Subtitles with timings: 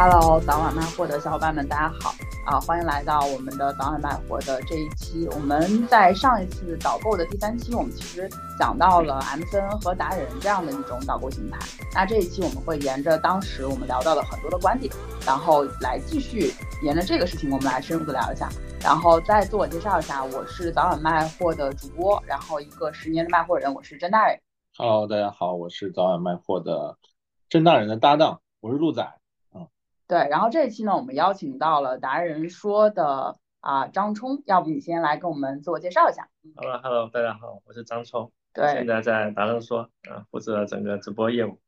[0.00, 2.14] Hello，早晚卖货的小伙伴们，大家好
[2.46, 2.60] 啊！
[2.60, 5.28] 欢迎来到我们的早晚卖货的这一期。
[5.32, 11.58] 我们在上一次导购的第三期，我们其实讲到了 MCN 和达人这样的一种导购形态。
[11.92, 14.94] 那这一期我们会沿着当时我们聊到的很多的观点，
[15.26, 18.48] 然后来继续沿着这个事情，我们来深入的聊一下。
[18.80, 24.38] 然后再自我介绍一下，我是早晚卖货的主播，然后一个十年的卖货人，我是甄大人。
[24.76, 26.96] Hello，大家好，我是早晚卖货的
[27.48, 29.17] 甄大人的搭档，我是陆仔。
[30.08, 41.60] 对，然后这一期呢，我们邀请到了达人说的啊张冲，要不你先来跟我们自我介绍一下？Hello，Hello，大家好，我是张冲，对，现在在达人说啊，负责整个直播业务。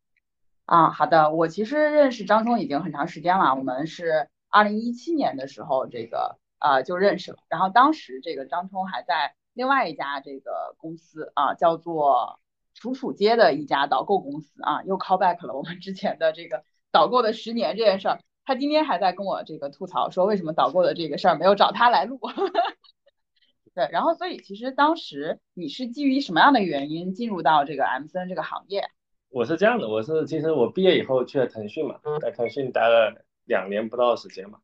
[0.64, 12.40] 啊，好的，我其实认识张冲已经很长时间了，我们是二零一七年的时候这个呃就认识了，然后当时这个张冲还在另外一家这个公司啊，叫做
[12.72, 18.18] 楚楚街的一家导购公司啊，又 call back 了我们之前的这个导购的十年这件事儿。
[18.44, 22.18] 他今天还在跟我这个吐槽，说为什么导购的这个事儿没有找他来录。
[23.72, 28.82] 对，然后所以其实当时你是基于什么样的原因进入到这个 M C N 这个行业？
[29.28, 34.58] 我是这样的，我是其实我毕业以后去了腾讯嘛，在腾讯待了两年不到的时间嘛，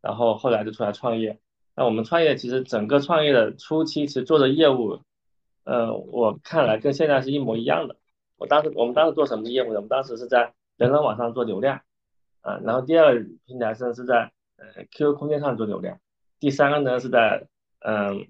[0.00, 1.40] 然后后来就出来创业。
[1.74, 5.00] 那我们创业其实整个创业的初期，其实做的业务，
[5.64, 7.96] 呃，我看来跟现在是一模一样的。
[8.36, 9.76] 我当时我们当时做什么业务呢？
[9.76, 11.80] 我们当时是在人人网上做流量。
[12.44, 15.98] 啊，然后第二个平台是是在呃 QQ 空间上做流量，
[16.38, 17.48] 第三个呢是在
[17.80, 18.28] 嗯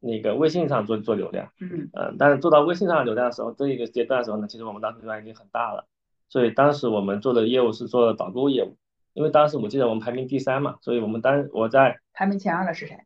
[0.00, 5.86] 那个微信上做做流量，嗯，呃，但是做到微信上流量的时候，这一个阶段的时候呢，其实我们当时流量已经很大了，
[6.28, 8.76] 所以当时我们做的业务是做导购业务，
[9.14, 12.98] 因为当时我记得我们排名第三嘛，所以我们当我在排名前二的是谁？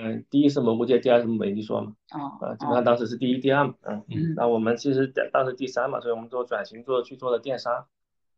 [0.00, 7.86] 嗯，第一是蘑菇街，第二是美丽说嘛，哦，呃，基本上当时是第一、第二嘛，嗯嗯，那我们其实当时第三嘛，所以我们做转型做去做了电商。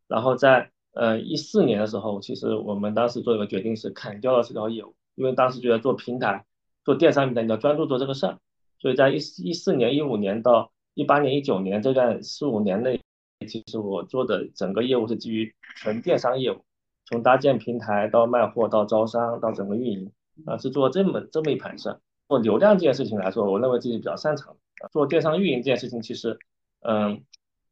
[0.08, 6.44] 然后在呃一四年的时候，其实我们当时做一个决定是砍掉了这条业务，因为当时觉得做平台、
[6.84, 8.38] 做电商平台你要专注做这个事儿，
[8.78, 13.00] 所以在一一四年、一五年到一八年、一九年这段四五年内，
[13.46, 16.58] 其实我做的整个业务是基于纯电商业务，
[17.04, 20.10] 从搭建平台到卖货到招商到整个运营
[20.46, 21.96] 啊，是做这么这么一盘事。
[22.28, 24.56] 做流量这件事情来说，我认为自己比较擅长。
[24.92, 26.38] 做电商运营这件事情，其实
[26.80, 27.22] 嗯，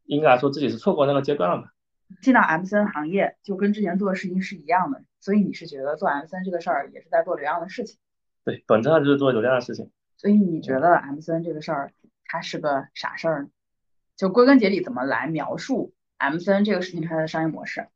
[0.06, 1.72] 应该来说自己是错过那个阶段了吧。
[2.22, 7.98] 进到 M C N 行业就跟之前做的事情是一样的，所以你是觉得做 M C N 这个事儿也是在做流量的事情？
[8.44, 9.90] 对，本质上就是做流量的事情。
[10.16, 11.92] 所以你觉得 M C N 这个事儿
[12.26, 13.48] 它是个啥事儿呢？
[14.16, 17.88] 就归根结底怎么来描述 M C N 这个事情它的商业模式？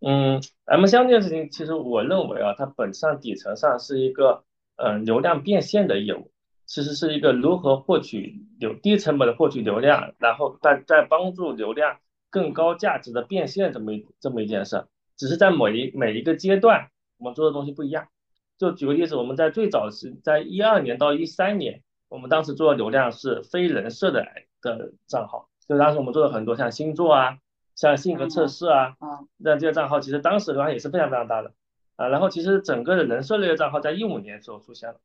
[0.00, 4.44] 嗯，M C N 这件事情其实我认为啊，它本质上底层上是一个
[4.76, 6.32] 嗯流量变现的业务，
[6.66, 11.98] 其实是一个如何获取流低成本的获取流量，然后再再帮助流量。
[12.32, 14.86] 更高价值的变现这么一这么一件事，
[15.18, 16.88] 只是在每一每一个阶段，
[17.18, 18.08] 我们做的东西不一样。
[18.56, 24.24] 就举个例子，我们在最早是在一二年到一三年，我们当时做的流量是非人设的
[24.62, 27.36] 的账号，就当时我们做了很多像星座啊，
[27.76, 28.96] 像性格测试啊，
[29.36, 31.52] 那这些账号其实当时流量也是非常非常大的
[31.96, 32.08] 啊。
[32.08, 35.00] 然后其实整个的人设类的账号在一五年时候出现了，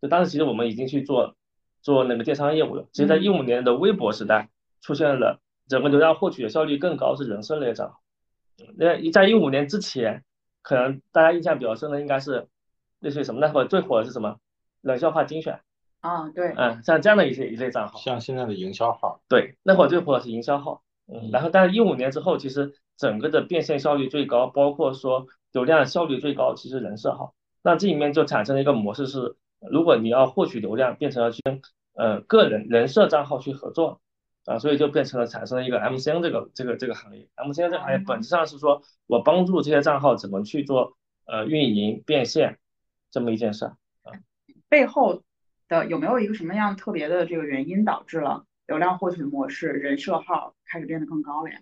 [0.00, 1.36] 就当时其实我们已经去做
[1.80, 2.86] 做那个电商业务了。
[2.92, 4.48] 其实，在一五年的微博时代
[4.80, 5.38] 出现了。
[5.72, 7.98] 整个流量获取的效率更高是人设类账号，
[8.76, 10.22] 那在一五年之前，
[10.60, 12.46] 可能大家印象比较深的应该是
[13.00, 13.40] 类似于什么？
[13.40, 14.36] 那会最火的是什么？
[14.82, 15.60] 冷笑话精选
[16.02, 29.36] 啊，对，嗯，像这样的一些一类账号，像现在的营销号，对，那会最火的是营销号，嗯，然后但是一五年之后，其实整个的变现效率最高，包括说流量效率最高，其实人设号，那这里面就产生了一个模式是，
[29.70, 31.62] 如果你要获取流量，变成了去跟
[31.94, 34.01] 呃个人人设账号去合作。
[34.44, 42.58] 啊，所以就变成了产生了一个 MCN 这个这个这个行业，MCN 这个行业本质上是说我帮助这些账号怎么去做呃运营变现
[43.10, 43.76] 这么一件事啊。
[44.68, 45.22] 背后
[45.68, 51.60] 的有没有一个什么样特别的这个原因导致了流量获取模式人设号开始变得更高了呀？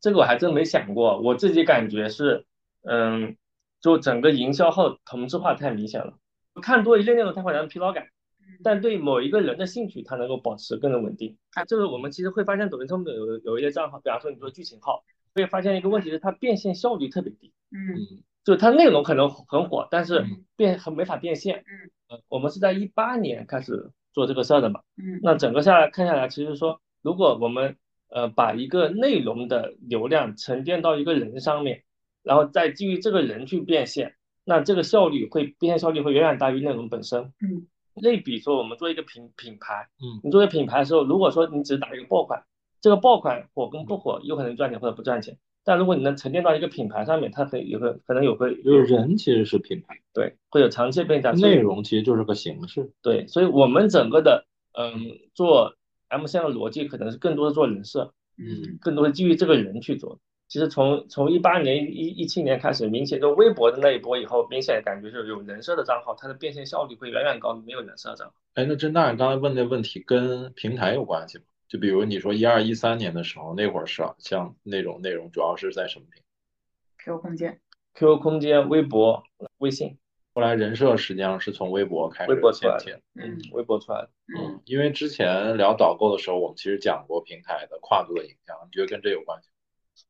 [0.00, 2.44] 这个我还真没想过，我自己感觉是，
[2.82, 3.36] 嗯，
[3.80, 6.14] 就整个营销号同质化太明显了，
[6.62, 8.08] 看多一类内容它会产生疲劳感。
[8.62, 11.64] 但对某一个人的兴趣，它能够保持更稳定啊。
[11.64, 15.04] 这个我们其实会发现，抖音上面有有一些账号，比方说你做剧情号，
[15.34, 17.52] 会发现一个问题是它变现效率特别低。
[17.72, 20.24] 嗯，就它内容可能很火，但是
[20.56, 21.64] 变很没法变现。
[22.08, 24.80] 嗯，我们是在一八年开始做这个事儿的嘛。
[24.96, 27.76] 嗯，那整个下来看下来，其实说如果我们
[28.08, 31.82] 呃把一个内容的流量沉淀到一个人上面，
[32.22, 34.14] 然后再基于这个人去变现，
[34.44, 37.32] 那这个效率会变现效率会远远大于内容本身。
[37.40, 37.66] 嗯。
[38.02, 42.44] 类比说，我们做一个品品牌，嗯，你作为品牌的时候，如果说你只打一个爆款，
[42.80, 45.38] 这个爆款火跟不火，有可能赚钱或者不赚钱。
[45.66, 51.32] 但如果你能沉淀到一个品牌上面，它可以有个可能有个就是人其实是品牌，对，会有长期变价。
[51.32, 52.92] 内容其实就是个形式。
[53.00, 54.44] 对，所以我们整个的
[54.78, 55.74] 嗯做
[56.08, 60.18] M C 的逻辑可能是更多的做人设，嗯，更多的基于这个人去做。
[60.54, 68.34] 其实从从一八年一一七年开始，明显就微博的那一波以后，明显感觉就是有人设的账号，它的变现效率会远远高于没有人设的账号。
[68.54, 71.44] 哎，那真大你刚才问那问题跟平台有关系吗？
[71.66, 77.60] 就比如你说一二一三年的时候，那会儿是像那种内容主要是在什么平台？QQ 空间、
[77.94, 79.24] QQ 空间、微博、
[79.58, 79.98] 微信。
[80.34, 83.00] 后来人设实际上是从微博开始出来的。
[83.14, 84.10] 嗯，微博出来的。
[84.38, 89.48] 嗯，因为之前聊导购的时候，我们其实讲过平台的跨度的影响，你觉得跟这有关系？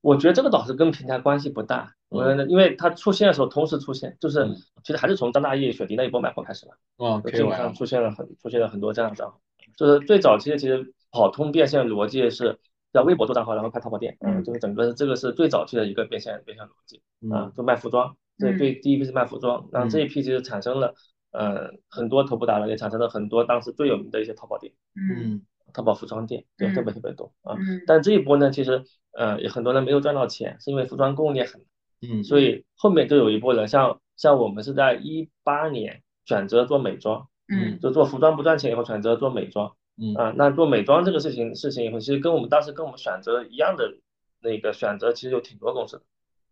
[0.00, 4.46] 我觉得这个倒是跟平台关系不大，我因为它出现的时候同时出现，就是
[4.82, 9.40] 其实还是从张大奕、雪迪那一波买货开始的，嗯，基本上出现了很出现了很多这样的账号，
[9.76, 12.58] 就是最早期的其实跑通变现逻辑是
[12.92, 17.02] 在微博做账号，然后开淘宝店，嗯，就是整个这个是最早期的一个变现变现逻辑，
[17.32, 20.94] 啊，就卖服装，这对第一批是卖服装，然后这一批其实产生了，
[21.32, 25.42] 呃，很多头部达人也产生了很多当时最有名的一些淘宝店，嗯。
[25.74, 31.60] 淘宝服装店对特别特别多啊，但这一波呢，其实呃有很多人没有赚到钱，是因为服装供应链很
[32.00, 40.14] 嗯，所以后面就有一波人，像像我们是在一八年选择做美妆，嗯，就做服装不赚钱以后选择做美妆，嗯。
[40.14, 43.96] 啊，那做美妆这个事情事情以后，其实跟我们当时跟我们选择一样的
[44.40, 46.02] 那个选择，其实有挺多公司的，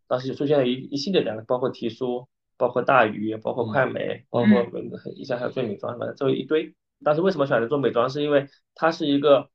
[0.09, 2.27] 当时就出现了一一系列的，包括提书，
[2.57, 3.87] 包括大鱼，包括快。
[3.87, 4.67] 美，包括
[5.15, 6.75] 以前还有做美妆，反正这一堆。
[7.05, 8.09] 当时为什么选择做美妆？
[8.09, 9.51] 是因为它是一个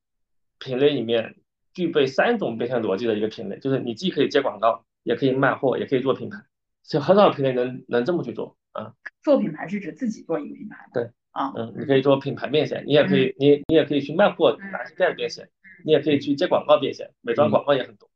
[0.60, 1.36] 品类里面
[1.74, 6.38] 具备三种变现逻辑的一个品类，就是你既可以接广告，也可以卖货，也可以做品牌，
[6.84, 8.94] 就很少品类能能这么去做啊。
[9.22, 15.48] 做品牌是指自己做一个品牌对啊，嗯，你可以做品牌变现，你也可以，你你也可以去卖货，拿去店变现，
[15.86, 18.10] 你也可以去接广告变现，美妆广告也很多，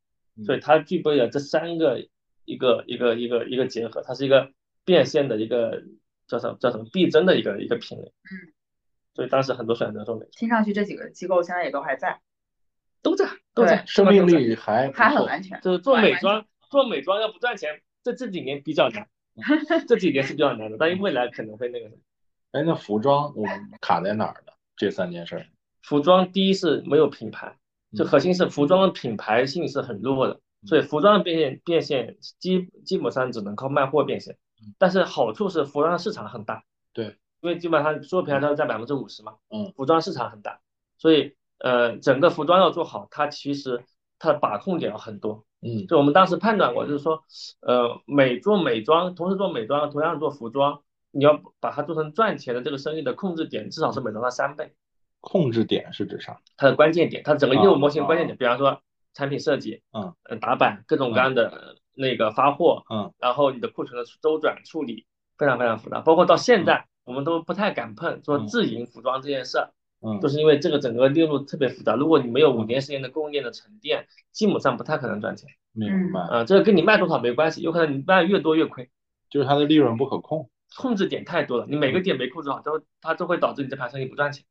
[0.43, 2.07] 所以它具备了这三个
[2.45, 4.51] 一个一个一个一个结合，它是一个
[4.83, 5.83] 变现的一个
[6.27, 8.53] 叫什么叫什么必争的一个一个品类，嗯。
[9.13, 12.21] 所以当时很多选择做美妆，听上去这几个机构现在也都还在，
[13.01, 15.59] 都在都在，生命力还还很安全。
[15.61, 19.07] 就是做美妆，做美妆要不赚钱，这这几年比较难，
[19.87, 22.01] 这几年是比较难的，但未来可能会那个什么。
[22.51, 24.53] 哎，那服装我们卡在哪儿呢？
[24.77, 25.45] 这三件事。
[25.81, 27.57] 服装第一是没有品牌，
[27.97, 34.37] 就核心是服装的品牌性是很弱的，所以服装的变现变现基基本上只能靠卖货变现。
[34.77, 36.63] 但是好处是服装的市场很大。
[36.93, 37.17] 对。
[37.41, 40.59] 因为基本上所有平台都是占百分之五十嘛，嗯，服装市场很大，
[40.99, 43.83] 所以呃整个服装要做好，它其实
[44.19, 47.23] 它的把控点要很多，嗯，就我们当时判断过，就是说
[47.61, 54.75] 呃美做美妆，同时做美妆，同样做服装，你要把它做成赚钱的这个生意的控制点至少是美妆的三倍。
[55.19, 56.39] 控制点是指啥？
[56.57, 58.79] 它的关键点，它整个业务模型关键点，比方说
[59.15, 65.07] 产品设计，嗯，打版，各种各样的那个发货，嗯，然后你的库存的周转处理
[65.39, 66.85] 非常非常复杂，包括到现在。
[67.03, 69.71] 我们都不太敢碰做自营服装这件事儿，
[70.01, 71.95] 嗯，就是因为这个整个链路特别复杂。
[71.95, 75.49] 如果你没有五年时间的供应链的沉淀，基本上不太可能赚钱。
[75.73, 78.89] 明白啊，这个跟你卖多少没关系，有可能你卖越多越亏，
[79.29, 84.45] 就是它的利润不可控，控制点太多了，你每个点没控制好，都它都会导致你这盘生意不赚钱。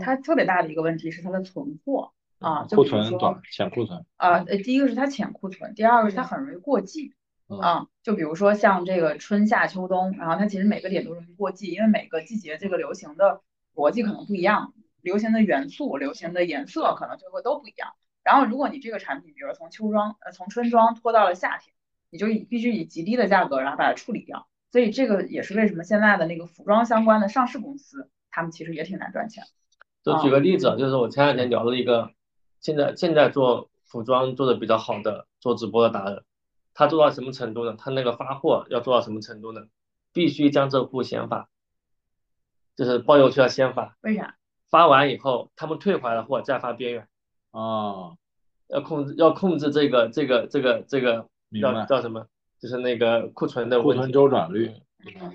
[0.00, 7.14] 它特别大的一个问题是它的存货啊，库存短，浅库存啊，呃，第一个是它浅库存，第二个是它很容易过季。
[7.58, 13.40] 啊，就比如说像这个春夏秋冬，然后它其实每个点都容易过季，因为每个季节这个流行的
[13.74, 17.94] 逻辑可能不一样，流行的元素、流行的颜色可能就会都不一样。
[18.22, 21.74] 然后如果你这个产品，比如从秋装呃从春装拖到了夏天，
[22.10, 24.46] 你就以必须以极低的价格然后把它处理掉。
[24.70, 29.42] 所以这个也是为什么现在的那个服装相关的上市公司，他们其实也挺难赚钱。
[30.04, 32.12] 就举个例子，就是我前两天聊了一个
[32.60, 36.22] 现在现在做服装做的比较好的做直播的达人。
[36.80, 37.76] 他做到什么程度呢？
[37.76, 39.60] 他那个发货要做到什么程度呢？
[40.14, 41.50] 必须将这户先发，
[42.74, 43.98] 就是包邮区要先发。
[44.00, 44.36] 为啥？
[44.70, 47.06] 发完以后，他们退回来的货再发边缘。
[47.50, 48.16] 啊，
[48.68, 51.28] 要控制，要控制这个这个这个这个
[51.60, 52.26] 叫叫什么？
[52.58, 54.72] 就是那个库存的库存周转率。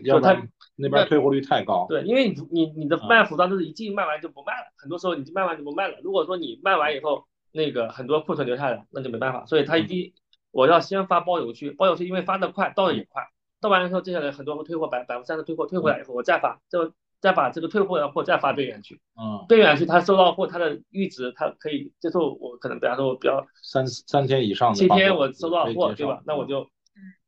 [0.03, 0.41] 要他
[0.75, 1.85] 那边退货率太高。
[1.87, 5.99] 对，因为你你你的卖服装都是一季卖完就不卖了，很多时候你卖完就不卖了。
[6.01, 9.45] 如果说你卖完以后，那个很多库存留下来，那就没办法。
[9.45, 10.11] 所以他一定。
[10.55, 13.27] 我要先发包邮区，包邮区因为发的快，到的也快，
[13.59, 26.23] 到完了之后，接下来很多会退货，百百分之三十退货，退回来以后我再发，就再把这个退货的货再发边缘去，嗯，边缘区他收到货，他的阈值他可以接受，我可能比方说我比较三三天以上的，七天我收到货，对吧？
[26.25, 26.69] 那我就，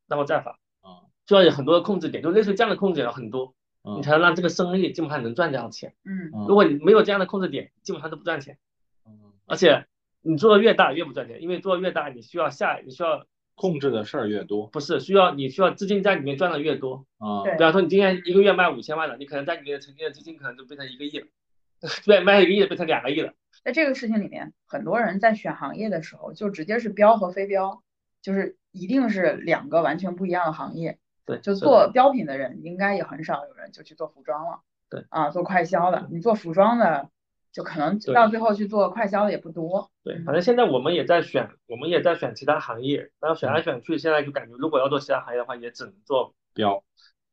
[0.08, 3.52] 那我再发，啊，就要有很多的控制点，就类似于这样的控制点很多，
[3.94, 8.56] 你才能让这个生意基本上能赚这样钱，嗯，如果你没有这样的控制点，基本上都不赚钱，
[9.04, 9.12] 嗯，
[9.44, 9.84] 而且。
[10.28, 17.06] 你做的越大越不赚钱，因为做的越大，你需要下，你需要控制的事儿越多不是需要你需要资金在里面赚的越多。
[17.16, 21.26] 啊，比方说你今天一个月卖五千万了，你可能在里面沉淀的资金可能就变成一个亿了，
[22.04, 23.32] 对，卖一个亿变成两个亿了。
[23.64, 27.82] 在这个事情里面，很多人在选行业的时候，就直接是标和非标，
[28.20, 30.98] 就是一定是两个完全不一样的行业。
[31.24, 34.60] 对，就做标品的人，应该也很少有人就去做服装了。
[34.90, 37.10] 对啊，做快销的，你做服装的，
[37.58, 39.90] 就可能到最后去做快销的也不多。
[40.04, 40.24] 对，嗯。
[40.24, 46.84] 反正现在我们也在选，我们也在选其他行业，然后选来选去，现在就感觉如果要做其他行业的话，也只能做，标。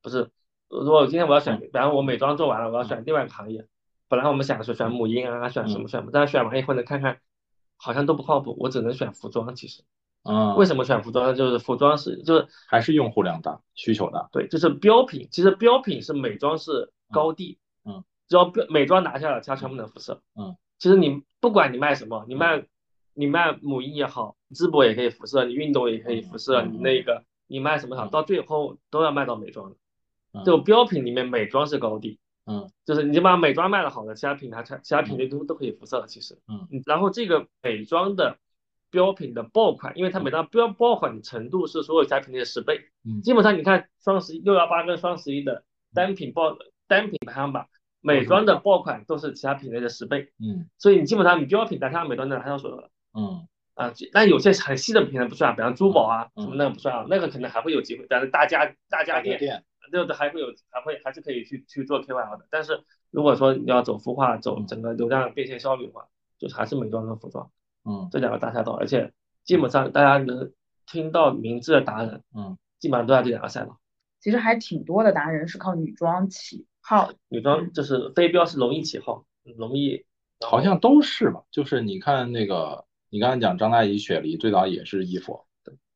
[0.01, 0.32] 不是，
[0.67, 3.67] 如果今天我要选，比方我美妆做完了，我要选另外一个行业，
[4.08, 7.20] 本来我们想是选母婴啊，选什么选什么，但是选完以后呢，看看
[7.77, 9.53] 好像都不靠谱，我只能选服装。
[9.53, 9.84] 其实
[10.24, 11.36] 嗯，为什么选服装呢？
[11.36, 17.64] 就是服装是就是还是用户量大，需求大，对，就是标品，其实标品是美妆是高地，嗯，
[18.27, 22.65] 只要标美妆拿下了，其他全部能辐射，嗯，其实你不管你卖什么，你卖
[23.13, 29.75] 你卖母婴也好，淄博也可以辐射，你运动也可以辐射，嗯你那个你卖什么好，到最后都要卖到美妆的，
[30.34, 30.44] 嗯。
[30.44, 32.70] 就标品里面美妆是高地，嗯。
[32.86, 38.38] 就是你把美妆卖的好的，其他品牌其他品类都都可以辐射的，其实，嗯，然后这个美妆的
[38.89, 42.82] 标品的爆款，因为它美妆标爆款程度是所有其他品类的十倍。
[43.03, 43.22] 嗯。
[43.22, 45.63] 基本上你看双十一六幺八跟双十一的
[45.94, 47.67] 单品爆单品排行榜，
[48.06, 50.70] 美妆的爆款都是其他品类的十倍，嗯。
[50.78, 52.92] 所以你基本上你标品拿下美妆的拿下所有的。
[53.14, 53.48] 嗯。
[53.74, 56.44] 啊，但有些很细的品类不算，比方珠宝啊嗯。
[56.44, 66.06] 什么那个不算啊，那个可能还会有机会，但是大家大家电店，对对还会有还会还是可以去去做 KOL 的，但是如果说你要走孵化走整个流量变现效率的话，
[66.38, 67.50] 就是还是美妆跟服装
[67.86, 68.08] 嗯。
[68.12, 69.12] 这两个大赛道，而且
[69.44, 70.52] 基本上大家能
[70.86, 73.80] 听到名字的达人，嗯，基本上都在这两个赛道。
[74.22, 77.12] 其实还挺多的达人是靠女装起号。
[77.30, 79.25] 女装就是非标是容易起号，
[79.58, 80.06] 容易
[80.46, 85.46] 好像都是吧，就是你看那个，你刚才讲张大怡、雪梨最早也是衣服，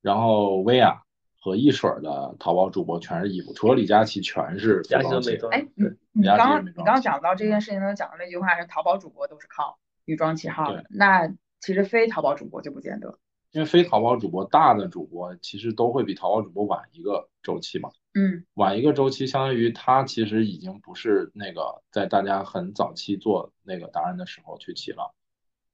[0.01, 1.03] 然后薇娅
[1.39, 5.67] 和一水儿的淘宝主播全是衣服，除了李佳琦全是服装哎，
[6.12, 11.31] 你刚刚你刚讲到这件事情的时候讲的那句话是淘宝主播都是靠女装起号的，那
[11.62, 13.19] 其实非淘宝主播就不见得。
[13.51, 25.13] 因为非淘宝主播大的主播其实都会比淘宝主播晚一个周期嘛，嗯晚一个周期，相当于他其实已经不是那个在大家很早期做那个达人的时候去起了。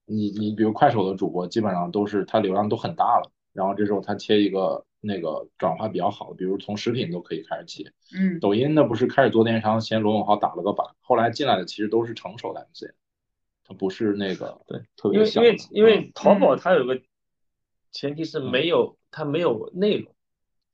[0.05, 7.89] 你你比如快手的主播，基本上都是他流量都很大了，然后这时候他切一个那个转化比较好的，比如从食品都可以开始起。
[8.15, 12.93] 嗯抖音那不是开始做电商，先罗永浩打了个板，后来进来的其实都是成熟的 MC，
[13.63, 17.01] 他不是那个 对特因为因为别小因为淘宝嗯它有个
[17.91, 20.14] 前提是没有它没有内容，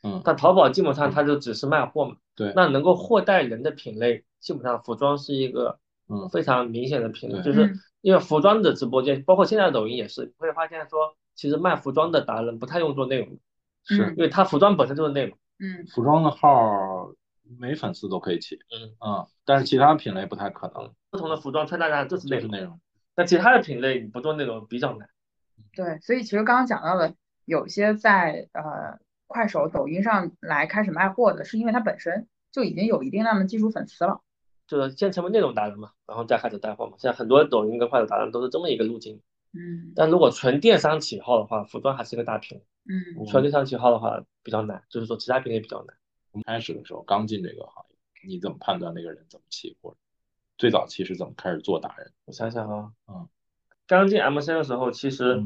[0.03, 0.22] 嗯。
[0.24, 2.53] 但淘宝基本上它就只是卖货嘛，对。
[2.55, 5.79] 那能够货带人的品类，基本上服装是一个
[6.10, 6.29] 嗯。
[6.29, 7.43] 非常明显的品类，对。
[7.43, 7.79] 就是嗯。
[8.01, 13.38] 因为服装的直播间，包括现在抖音也是，会发现说其实卖服装的达人不太用做内容，
[13.86, 14.15] 是嗯。
[14.17, 15.38] 因为他服装本身就是内容。
[15.60, 15.86] 嗯。
[15.88, 17.12] 服装的号
[17.60, 18.96] 没粉丝都可以起，嗯。
[19.05, 22.79] 嗯，但是其他品类不太可能，不同的服装穿搭上就是内容，内容。
[23.15, 25.10] 那其他的品类你不做内容比较难。
[25.75, 27.13] 对，所以其实刚刚讲到的，
[27.46, 28.98] 有些在呃
[29.31, 34.21] 快手、抖音上来开始卖货的，是因为它本身就已经有一定量的基础粉丝了。
[34.67, 36.93] 就是先成为内容达人嘛，然后再开始带货嘛。
[36.97, 39.19] 现在很多抖音跟快手达人都是这么一个路径。
[39.53, 42.63] 嗯但如果纯电商起号的话，服装还是一个大品类。
[42.88, 45.95] 嗯纯电商起号的话比较难，就是说其他品类比较难。
[46.31, 49.97] 我们开始的时候刚进这个行业，你怎么判断那个人怎么起，或者
[50.57, 52.11] 最早期是怎么开始做达人？
[52.23, 53.27] 我想想啊，嗯，
[53.88, 55.43] 刚进 MCN 的时候，其实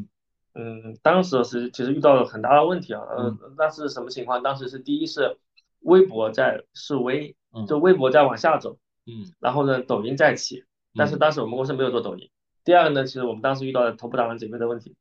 [0.56, 3.02] 嗯，嗯，当时是其实遇到了很大的问题啊。
[3.02, 4.42] 呃，那是什么情况？
[4.42, 5.38] 当时是第一是
[5.82, 12.30] 微博在示威，嗯就微博在往下走，嗯然后呢，抖音在起，但是嗯当时我们公司没有做抖音。
[12.64, 14.96] 第二个呢，其实我们当时遇到了头部达人解约的问题，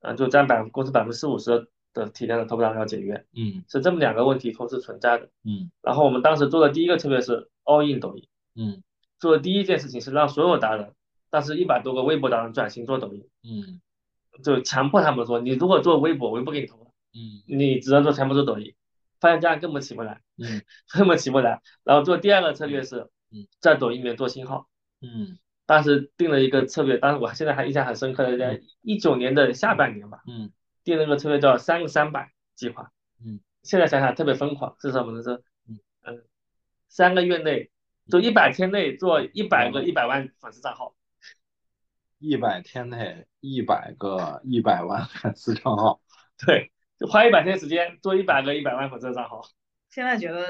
[0.00, 5.28] 啊，就占百公司百分之四五十的体量的头部达人要解约，嗯是这么两个问题同时存在的。
[5.44, 8.82] 嗯然后我们当时做的第一个策略是 all in 抖音，嗯
[9.18, 10.94] 做的第一件事情是让所有达人，
[11.30, 13.80] 当时一百多个微博达人转型做抖音，嗯
[14.42, 18.74] 就强迫他们说，你如果做微博，我就不给你投了，嗯你只能做全部做抖音，
[19.20, 21.60] 发现这样根本起不来，嗯根本起不来。
[21.84, 24.68] 然后做第二个策略是嗯，在抖音里面做新号。
[25.02, 30.50] 嗯当时定了一个策略，当时我现在还印象很深刻的，在一九年的下半年吧，嗯
[30.82, 32.90] 定了个策略叫三个三百计划。
[33.24, 35.22] 嗯，现在想想特别疯狂，是什么呢？
[35.22, 35.30] 是
[35.68, 36.24] 嗯嗯，
[36.88, 37.70] 三个月内，
[38.10, 40.94] 就一百天内做一百个嗯一百万粉丝账号。
[42.18, 46.00] 一百天内一百个一百万粉丝账号，
[46.44, 49.42] 对，就花一百天时间做一百个一百万粉丝账号，
[49.90, 50.48] 现在觉得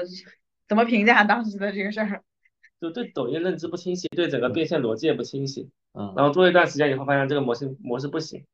[0.67, 2.23] 怎么评价当时的这个事儿？
[2.81, 5.69] 就对抖音认知不清晰，对整个变现逻辑也不清晰。
[5.93, 6.13] 嗯。
[6.17, 8.45] 然后做一段时间以后，发现这个模型模式不行，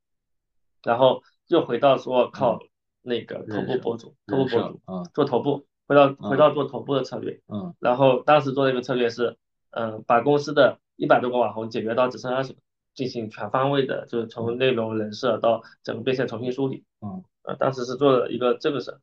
[0.84, 2.60] 然后又回到说靠
[3.02, 5.10] 那个头部博主，头部博主，嗯。
[5.14, 6.16] 做头部，回到嗯。
[6.30, 7.40] 回到做头部的策略。
[7.48, 7.74] 嗯。
[7.80, 9.38] 然后当时做的一个策略是，
[9.70, 12.60] 嗯、把公司的一百多个网红解决到只剩二十个，
[12.98, 16.84] 进行全方位的，就是从内容、人设到整个变现重新梳理。
[17.02, 19.00] 嗯，呃，当时是做了一个这个事儿。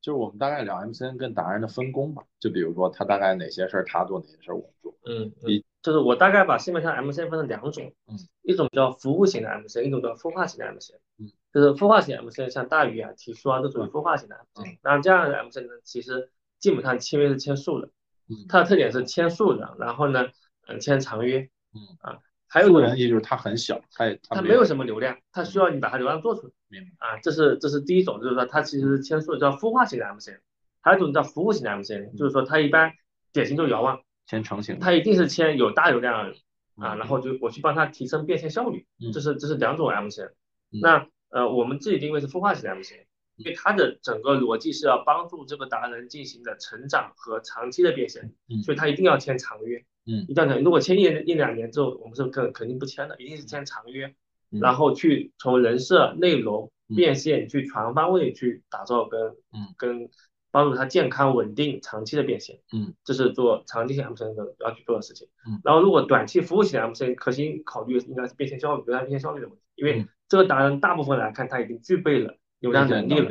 [0.00, 4.96] 就是我们大概聊 MCN 跟达人的分工吧，就比如说他大概哪些事儿他做，哪些事儿我做。
[5.04, 10.96] 嗯，一嗯就是我大概把市面上 MCN 分成两种，嗯，一种叫服务型的 MCN，一种叫孵化型的 MCN。
[11.18, 14.72] 嗯，就是孵化型 MCN，像大鱼啊、提叔啊，都属于孵化型的 MCN。
[14.72, 17.88] 嗯那这样的 MCN 呢，其实基本上签约是签数的，
[18.28, 20.28] 嗯它的特点是签数的，然后呢，
[20.68, 21.50] 嗯，签长约。
[21.74, 22.18] 嗯啊，
[22.56, 26.52] 还有一种素人也就是它很小，他也没它没有什么流量，它需要你把它流量做出来。
[26.68, 27.06] 明白。
[27.06, 30.38] 啊，这是这是第一种，就是说它其实是签数叫孵化型的 MCN，
[30.80, 32.92] 还有一种叫服务型的 MCN，就是说它一般
[33.32, 34.80] 典型就是遥望，签成型的。
[34.80, 36.30] 它一定是签有大流量
[36.76, 40.30] 啊，嗯然后就我去帮他提升变现效率，嗯这是这是两种 MCN。
[40.72, 43.04] 嗯那呃，我们自己定位是孵化型的 MCN，
[43.36, 49.84] 因为它的整个逻辑是要帮助这个达人进行的成长和长期的变现，嗯所以他一定要签长约。
[50.06, 50.62] 嗯一定要签。
[50.62, 54.06] 如果签一年一两年之后，我们是肯肯定不签的，一定是签长约，
[54.50, 59.20] 嗯然后去从人设、内容、嗯变现去全方位去打造跟
[59.52, 60.08] 嗯跟
[60.52, 62.60] 帮助他健康稳定长期的变现。
[62.72, 65.28] 嗯，这是做长期型 MCN 的要去做的事情。
[65.46, 73.28] 嗯，然后如果短期服务型 MCN，核心考虑应该是变现效率、流量变现效率的问题，因为嗯这个达人大部分来看他已经具备了流量能力了，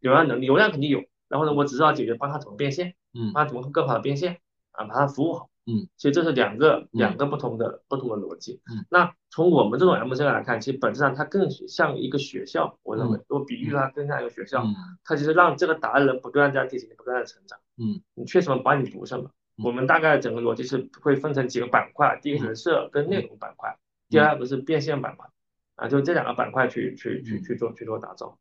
[0.00, 3.32] 流量能力流量肯定有，然后呢，我只知道解决帮他怎么变现，嗯。
[3.32, 4.40] 帮他怎么更好的变现
[4.72, 5.50] 啊，把他服务好。
[5.66, 8.60] 嗯，其实这是两个两个不同的不同的逻辑。
[8.70, 14.74] 嗯，那从我们这种 MCN 来看，其实本质上它更像一个学校，我认为，我比喻它更像一个学校，嗯。
[15.04, 17.58] 它其实让这个达人不断在进行不断的成长。
[17.78, 19.30] 嗯，你缺什么帮你补什么。
[19.56, 19.64] 嗯。
[19.64, 23.74] 我们大概整个逻辑是会分成几个板块，第一个是人设跟内容板块，
[24.10, 25.26] 第二个是变现板块，
[25.76, 28.36] 啊，就这两个板块去去去去做去做打造。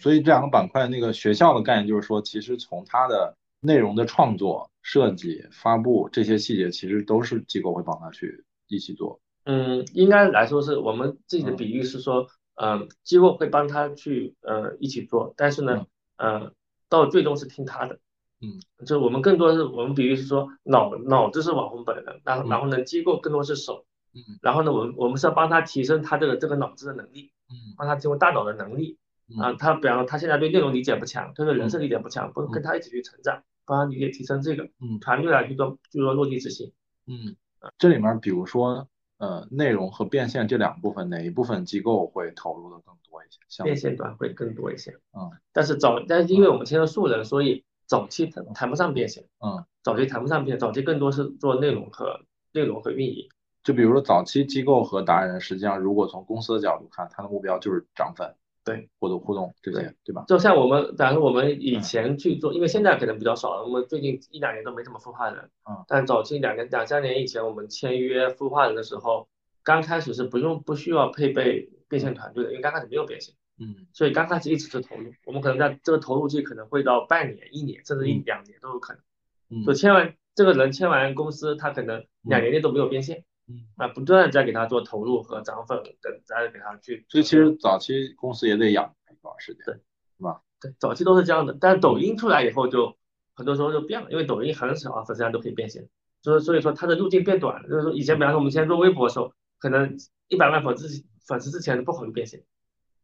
[0.00, 9.20] 所以这两个板块那个学校的概念就是说，其实从它的内容的创作、设计、发布这些细节，其实都是机构会帮他去一起做。
[9.44, 16.52] 嗯，应该来说是我们自己的比喻是说，嗯、机构会帮他去呃一起做，但是呢，呃，
[16.88, 17.98] 到最终是听他的。
[18.40, 23.84] 嗯，就是我们更多是我们比喻是说脑脑子是网红本人，然后然后呢，机构更多是手。
[24.16, 28.98] 嗯然后呢，我们我们是要帮他提升他这个这个脑子的能力，嗯帮他提升大脑的能力
[29.38, 29.52] 啊。
[29.58, 36.72] 他比方说他现在对内容理解不强，他对人设理解不强，不跟他一起去成长，帮他理解提升这个嗯团队来去做去做落地执行。
[37.06, 37.36] 嗯，
[37.78, 43.38] 这里面比如说呃内容和变现这两部分，哪一部分机构会投入的更多一些？
[43.48, 44.90] 像变现端会更多一些。
[45.12, 49.24] 嗯，但是早，但是因为我们签了素人，所以早期谈谈不上变现。
[49.40, 52.20] 嗯，早期谈不上变现，早期更多是做内容和
[52.52, 53.28] 内容和运营。
[53.62, 60.24] 就比如说早期机构和达人，实际上如果从公司的角度看，他的目标就是涨粉，对，或者互动这些，对吧？
[60.26, 65.50] 就像我们，假如我们以前去做，因为现在可能比较少了，我们最近一两年都没怎么孵化人。
[65.68, 69.28] 嗯，但早期两年、两三年以前，我们签约孵化人的时候，
[69.62, 73.34] 刚开始是不用不需要配备变现团队的，因为刚开始没有变现。
[73.56, 79.02] 嗯所以刚开始一直是投入，我们可能在这个投入期可能会到半年、一年，甚至一嗯两年都有可能。
[79.50, 87.04] 嗯就签完这个人签完公司，他可能两年内都没有变现，嗯，啊，不断在给他做投入和涨粉，等再给他去。
[87.08, 90.40] 所以其实早期公司也得养一段时间，对是吧？
[90.60, 92.96] 对，早期都是这样的，但是抖音出来以后就
[93.34, 95.88] 很多时候就变了，因为抖音很少啊粉丝量都可以变现，
[96.22, 97.68] 就是所以说它的路径变短了。
[97.68, 102.42] 就是说以前比方说我们现在做微博的时候，可能一百万粉丝粉丝之前不考虑变现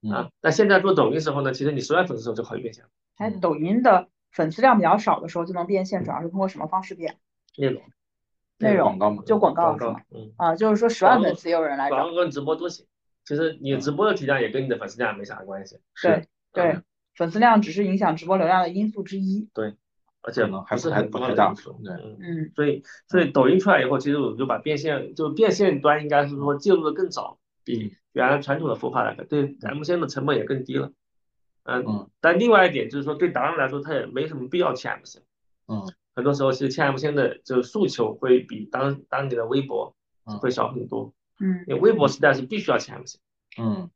[0.03, 7.19] 嗯啊，但现在做抖音时候呢，其实你十万粉丝的时候就考虑变现了，哎，抖音的粉丝量比较少的时候就能变现，主要是通过什么方式变？
[7.59, 7.83] 内容
[8.61, 10.33] 内容广告嘛，就广告广是吗？，嗯。
[10.37, 12.87] 啊，就是说十万粉丝也有人来找，广告跟直播都行。
[13.25, 19.49] 其实你直播的体量也跟你的粉丝量没啥关系，对对嗯，粉丝量只是影响直播流量的因素之一。
[19.55, 19.75] 对
[20.23, 21.55] 而且呢还是不太不太大。
[21.55, 30.93] 对嗯，嗯所以所以抖音出来以后，其实我们就把变现，就变现端应该是说介入的更早，比原来传统的孵化来的，对 MCN 的成本也更低了。
[31.63, 35.23] 嗯嗯，但另外一点就是说，对达人来说，他也没什么必要签 MCN。
[35.69, 39.95] 嗯很多时候，其实签 MCN 的就是诉求会比当当年的微博
[40.25, 43.19] 嗯会少很多，嗯，因为微博时代是必须要签 MCN。
[43.59, 43.91] 嗯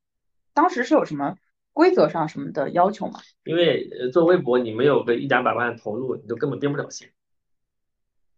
[0.53, 1.37] 当时是有什么
[1.73, 3.21] 规则上什么的要求吗？
[3.45, 7.11] 因为呃做微博，你没有个一两百万的投入，你就根本变不了现。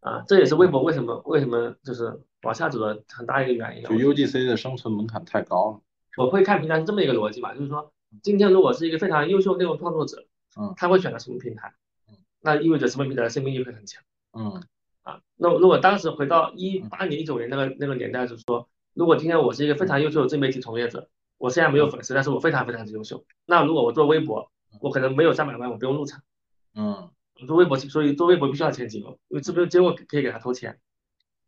[0.00, 3.82] 啊，这也是微博为什么为什么就是往下走的很大一个原因。
[3.82, 5.80] 就 UGC 的生存门槛太高了，
[6.24, 10.24] 我会看平台是这么一个逻辑嘛，就是说，今天如果是一个非常优秀内容创作者，
[10.58, 11.74] 嗯他会选择什么平台嗯？
[12.46, 14.62] 那意味着什么平台的生命力会很强嗯
[15.02, 15.20] 啊。
[15.34, 23.24] 那如果当时回到一八年、一九年那个那个年代，就是说，如果今天我是一个非常优秀的自媒体从业者，我虽然没有粉丝，但是我非常非常之优秀。
[23.46, 24.48] 那如果我做微博，
[24.80, 26.22] 我可能没有三百万，我不用入场。
[26.74, 27.10] 嗯
[27.48, 30.78] 做微博，所以做微博必须要签机构，因为这边机构可以给他投钱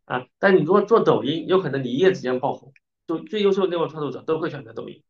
[0.03, 0.27] 啊。
[0.37, 2.73] 但你如果做抖音，有可能你一夜之间爆红，
[3.07, 5.01] 就最优秀的内容创作者都会选择抖音，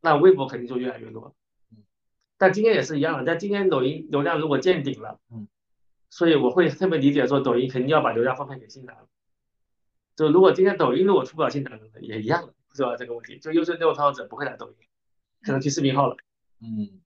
[0.00, 1.34] 那微博肯定就越来越多。
[2.38, 5.48] 但今天也是一样的，但今天抖音流量如果见顶了，嗯，
[6.10, 9.02] 所以我会特别理解说抖音肯定要把流量分配给新达人。
[10.16, 12.96] 就如果今天抖音如果出不了新达人，也一样的，是吧？
[12.96, 14.74] 这个问题，就优秀内容创作者不会来抖音，
[15.42, 16.16] 可能去视频号了。
[16.60, 17.00] 嗯。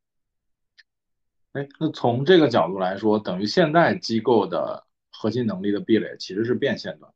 [1.52, 7.12] 哎，那从这个角度来说，等于现在机构的核心能力的壁垒其实是变现端，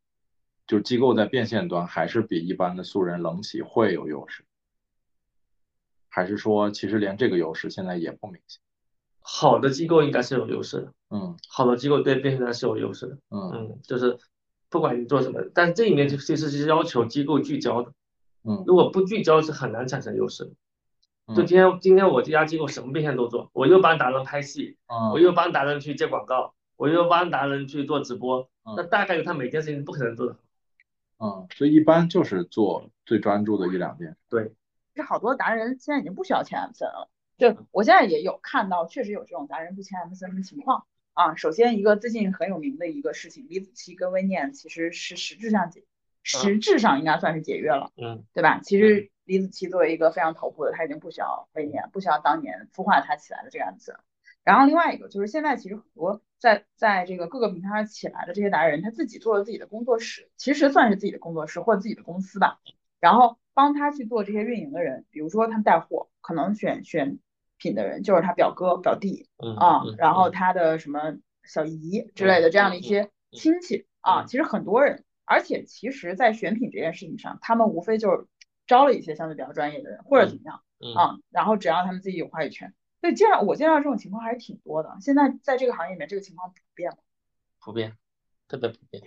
[0.66, 4.44] 就是机构在变现端还是比一般的素人冷企会有优势，
[6.14, 8.60] 还是说其实连这个优势现在也不明显？
[9.20, 14.18] 好的机构应该是有优势的，嗯好的机构对变现端是有优势的，嗯嗯，就是
[14.70, 17.92] 不管你做什么，但是这里面就其实是要求机构聚焦的，
[18.44, 20.50] 嗯如果不聚焦是很难产生优势的。
[21.34, 30.40] 就嗯今天今天我这家机构什么变现都做，我又帮达人拍戏，我嗯又帮达人去接广告，我又帮达人去做直播，嗯那大概率他每件事情不可能做的好。
[31.26, 34.16] 嗯，所以一般就是做最专注的一两件。
[34.28, 34.52] 对，
[34.94, 37.10] 其实好多达人现在已经不需要签 MCN 了。
[37.36, 41.34] 就我现在也有看到，确实有这种达人不签 MCN 的情况啊。
[41.34, 45.82] 首先，一个最近很有名的一个事情，李子柒跟微念其实是实质上解，
[46.22, 48.60] 实质上应该算是解约了，嗯对吧？
[48.62, 53.98] 其实李子柒作为一个非常头部的，他已经不需要微念，不需要当年孵化他起来的这个 MCN。
[54.44, 62.60] 然后另外一个就是现在其实很多在在这个各个平台上起来的这些达人，他自己做了自己的工作室，其实算是自己的工作室或者自己的公司吧。
[63.04, 67.18] 然后帮他去做这些运营的人，比如说他们带货，可能选选
[67.58, 78.26] 品的人就是他表哥表弟嗯啊，嗯然后嗯他的什么小姨之类的这样的一些亲戚啊，嗯其实很多人，而且其实，在选品这件事情上，他们无非就是
[78.66, 84.96] 招了一些相对比较专业的人或者怎么样嗯啊，然后只要他们自己有话语权，所以见到我见到这种情况还是挺多的。
[85.02, 86.96] 现在在这个行业里面，这个情况普遍吗？
[87.60, 87.98] 普遍，
[88.48, 89.02] 特别普遍。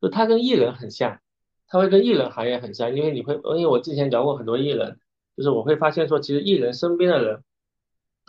[0.00, 1.20] 就他跟艺人很像，
[1.70, 4.98] 他会跟艺人行业很像，因为你会，因为我之前聊过很多艺人，
[5.36, 7.44] 就是我会发现说，其实艺人身边的人，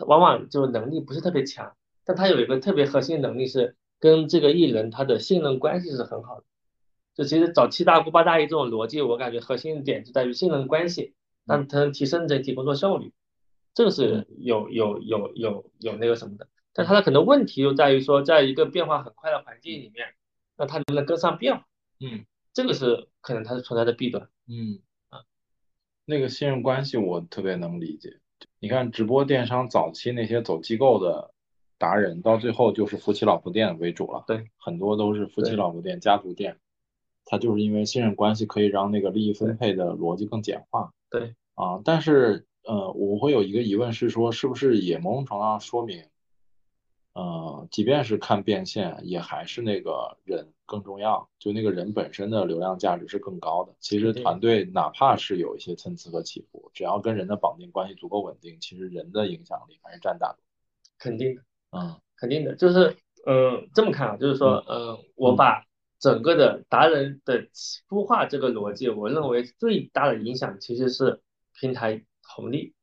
[0.06, 1.74] 往往就能力不是特别强，
[2.04, 6.44] 但他有一个特别核心能力是跟这个艺人他的信任关系是很好的。
[7.14, 13.12] 就其实找七大姑八大姨这种逻辑，我感觉核心点就在于信任关系，让他能提升整体工作效率，
[13.74, 16.46] 这个是有有有有有那个什么的。
[16.72, 20.06] 但他的可能问题就在于说，在一个变化很快的环境里面，
[20.56, 21.66] 那他能不能跟上变化？
[22.00, 24.28] 嗯这个是可能它是存在的弊端。
[24.48, 25.20] 嗯啊，
[26.04, 28.20] 那个信任关系我特别能理解。
[28.58, 31.32] 你看直播电商早期那些走机构的
[31.78, 34.24] 达人，到最后就是夫妻老婆店为主了。
[34.26, 36.58] 对，很多都是夫妻老婆店、家族店，
[37.24, 40.92] 它就是因为信任关系可以让那个利益分配的逻辑更简化。
[41.10, 46.04] 对啊，但是呃，我会有一个疑问是说，是不是也某种程度上说明，
[47.14, 53.74] 呃，即便是看变现，也还是那个人更重要，就那个人本身的流量价值是更高的。
[53.80, 60.38] 其实团队哪怕是有一些参差和起伏，只要跟人的绑定关系足够稳定，其实人的影响力还是占大多。
[60.98, 62.96] 肯定的，嗯肯定的，就是
[63.26, 65.66] 嗯这么看啊，就是说嗯，我把
[66.00, 67.46] 整个的达人的
[67.88, 71.20] 孵化这个逻辑，我认为最大的影响其实是
[71.60, 72.74] 平台红利。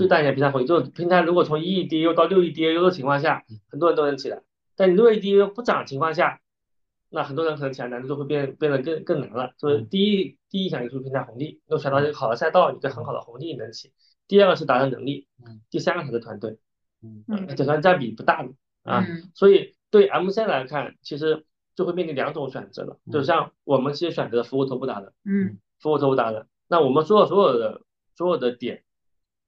[0.00, 4.40] 最大影响平台红利就是平台如果从一亿 DAU 到六亿 DAU 的情况下，很多人都能起来，
[4.74, 6.40] 但你六亿 DAU 不涨的情况下，
[7.10, 9.52] 那很多人可能起来难度就会变变得更更难了。
[9.58, 13.92] 所以第一第一想就是平台红利，能选到一个好的赛道，一个很好的红利能起。
[14.26, 16.56] 第二个是达人能力嗯，第三个才是团队。
[17.02, 17.22] 嗯。
[17.28, 17.54] 嗯。
[17.56, 18.48] 整个占比不大的
[18.84, 19.30] 啊，嗯。
[19.34, 21.44] 所以对 MC 来看，其实
[21.76, 25.58] 就会面临两种选择了，就像我们其实选择服务头部达人，嗯。
[25.78, 27.82] 服务头部达人，那我们做的所有的
[28.14, 28.84] 所有的点，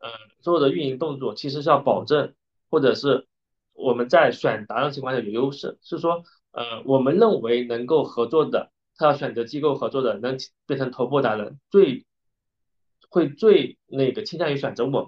[0.02, 0.10] 呃，
[0.40, 2.34] 所有的运营动作其实是要保证，
[2.70, 3.28] 或者是
[3.72, 10.36] 我们在选达人情况下有优势，是说，呃，我们认为能够合作的，他要选择机构合作的，能
[10.66, 12.04] 变成头部达人，最
[13.08, 15.06] 会最那个倾向于选择我们。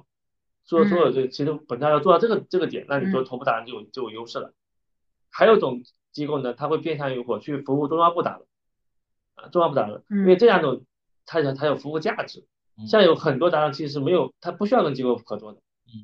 [0.64, 4.54] 所所有这其实本来要做到这个这个点，那你说头部达人就有就有优势了。
[5.28, 8.46] 还有一种机构呢，它会偏向于我去服务中央部达人，
[9.34, 10.86] 啊，中央部达人，因为这两种
[11.26, 12.46] 它有它有服务价值。
[12.88, 15.60] 像有很多达人其实没有，他不需要跟机构合作的，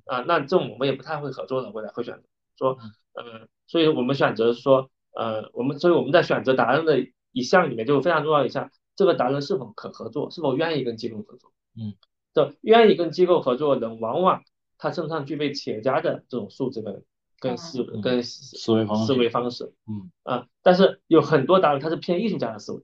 [0.06, 2.22] 啊，那这种我们也不太会合作的，未来会选择
[2.56, 2.78] 说，
[3.14, 11.52] 呃，所以我们选择说，呃，我们所以我们在选择达人的一项里面就非常重要一项，这个达人是否可合作，是否愿意跟机构合作。
[11.76, 11.94] 嗯，
[12.34, 14.42] 这愿意跟机构合作的人，往往
[14.78, 17.02] 他身上具备企业家的这种素质跟
[17.38, 18.00] 跟思嗯。
[18.00, 19.72] 跟思维方式思维方式。
[19.86, 20.10] 嗯。
[20.22, 22.82] 啊，但是有很多达人他是偏艺术家的思维，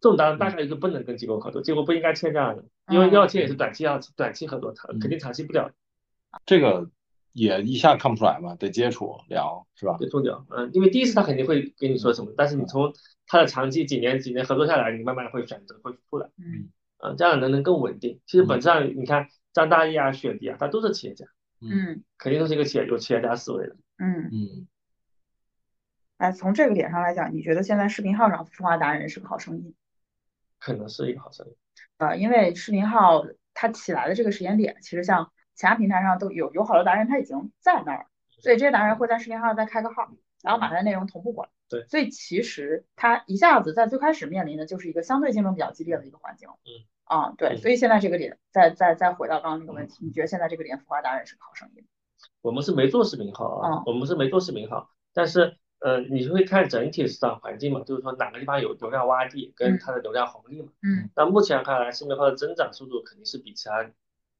[0.00, 5.72] 这种达人大概率就不能跟机构合作，机构不应该签这样的，因为要签也是短期要短期合作，长肯定长期不了。
[6.46, 6.90] 这个
[7.32, 9.96] 也一下看不出来嘛，得接触聊是吧？
[9.98, 12.92] 得，重点，嗯，因为第一次他肯定会跟你说什么，但是你从
[13.26, 18.20] 他的长期几年几年合作下来，你慢慢会选择会出来，嗯嗯，这样能能更稳定。
[18.26, 21.26] 其实本质上你看张大奕啊、雪迪啊，他都是企业家，
[21.60, 23.76] 嗯肯定都是一个企业有企业家思维的。
[23.98, 24.68] 嗯，嗯，
[26.18, 29.74] 哎，从这个点上来讲，你觉得现在视频号上孵化达人是个好生意？
[30.58, 31.56] 可能是一个好生意。
[31.98, 38.06] 呃，因为视频号它起来的这个时间点，其实像其他平台上都有有好多达人他已经在那儿，
[38.40, 40.08] 所以这些达人会在视频号再开个号，
[40.42, 41.50] 然后把他的内容同步过来。
[41.68, 46.48] 对所以其实他一下子在最开始面临的就是一个相对竞争比较激烈的一个环境。
[46.48, 46.86] 嗯。
[47.04, 51.86] 啊，对，嗯所以现在这个点，再再再回到刚刚那个问题，你觉得现在这个点孵化达人是个好生意吗？
[52.42, 60.68] 我们是没做视频号啊嗯，我们是没做视频号，但是呃，你会看整体市场环境嘛，就是说哪个地方有流量洼地跟嗯它的流量红利嘛。
[60.82, 63.92] 嗯那目前看来，视频号的增长速度肯定是比其他平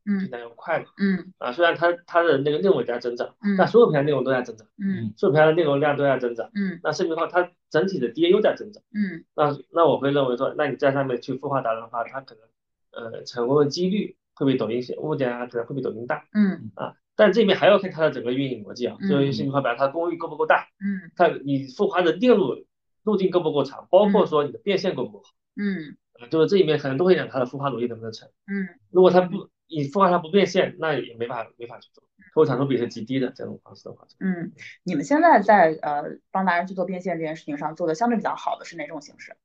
[0.05, 1.53] 嗯台要快的嗯啊。
[1.53, 6.51] 虽然它它的那个内容也在增长，嗯但所有平台内容都在增长，嗯所有平台的内容量都在增长。
[6.55, 16.94] 嗯那视频号它整体的 DAU 在增长，嗯那那我会认为说，那你在上面去孵化达人的话，它可能呃成功的几率会比抖音目前啊可能会比抖音大嗯啊。
[17.19, 22.65] 但这边还要看它的整个运营逻辑啊，嗯就是视频号，比方它功率够不够大，嗯它你孵化的电路
[23.03, 28.29] 路径够不够长，包括说你的变现够不够好，嗯呃就是这里面可能都会影响它的孵化逻辑能不能成。
[28.47, 32.05] 嗯如果它不你孵化它不变现，那也没法没法去做，
[32.35, 34.53] 投产出比是极低的这种方式的话，嗯，
[34.85, 39.37] 你们现在在呃帮达人去做变现这件事情上做的相对比较好的是哪种形式？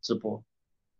[0.00, 0.42] 直播。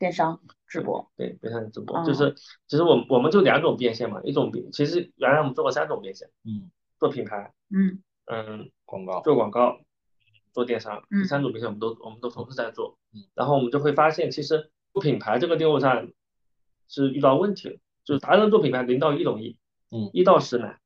[0.01, 1.13] 电商直播？
[1.15, 2.35] 对，电商直播哦就是，
[2.67, 9.79] 其实我们我们就两种变现嘛，一种变，其实原来我们做过三种变现，嗯，做品牌，嗯嗯，广告，做广告，
[10.53, 16.09] 做电商，嗯第三种变现我们都我们都同时在做嗯，然后我们就会发现，其实做品牌这个业务上
[16.89, 19.59] 是遇到问题了，就是达人做品牌零到一容易，
[19.91, 20.81] 嗯一到十难，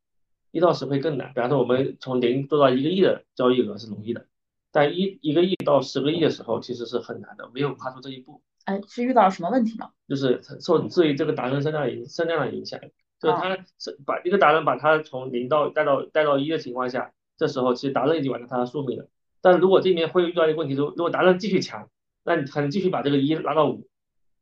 [0.50, 1.32] 一到十会更难。
[1.32, 4.26] 比方说我们从零做到一个亿的交易额是容易的，
[4.72, 8.42] 但一一个亿到十个亿的时候其实是很难的，没有跨出这一步。
[8.64, 9.90] 哎，是遇到了什么问题吗？
[10.08, 12.80] 就是受受于这个达人声量影身量的影响，
[13.20, 19.06] 就是他是把一个达人把他从零到带到带到一的情况下，这时候其实达人已经完成他的宿命了。
[19.40, 21.88] 但如果这里面会遇到一个问题，如如果达人继续强，
[22.24, 23.86] 那你可能继续把这个一拉到五，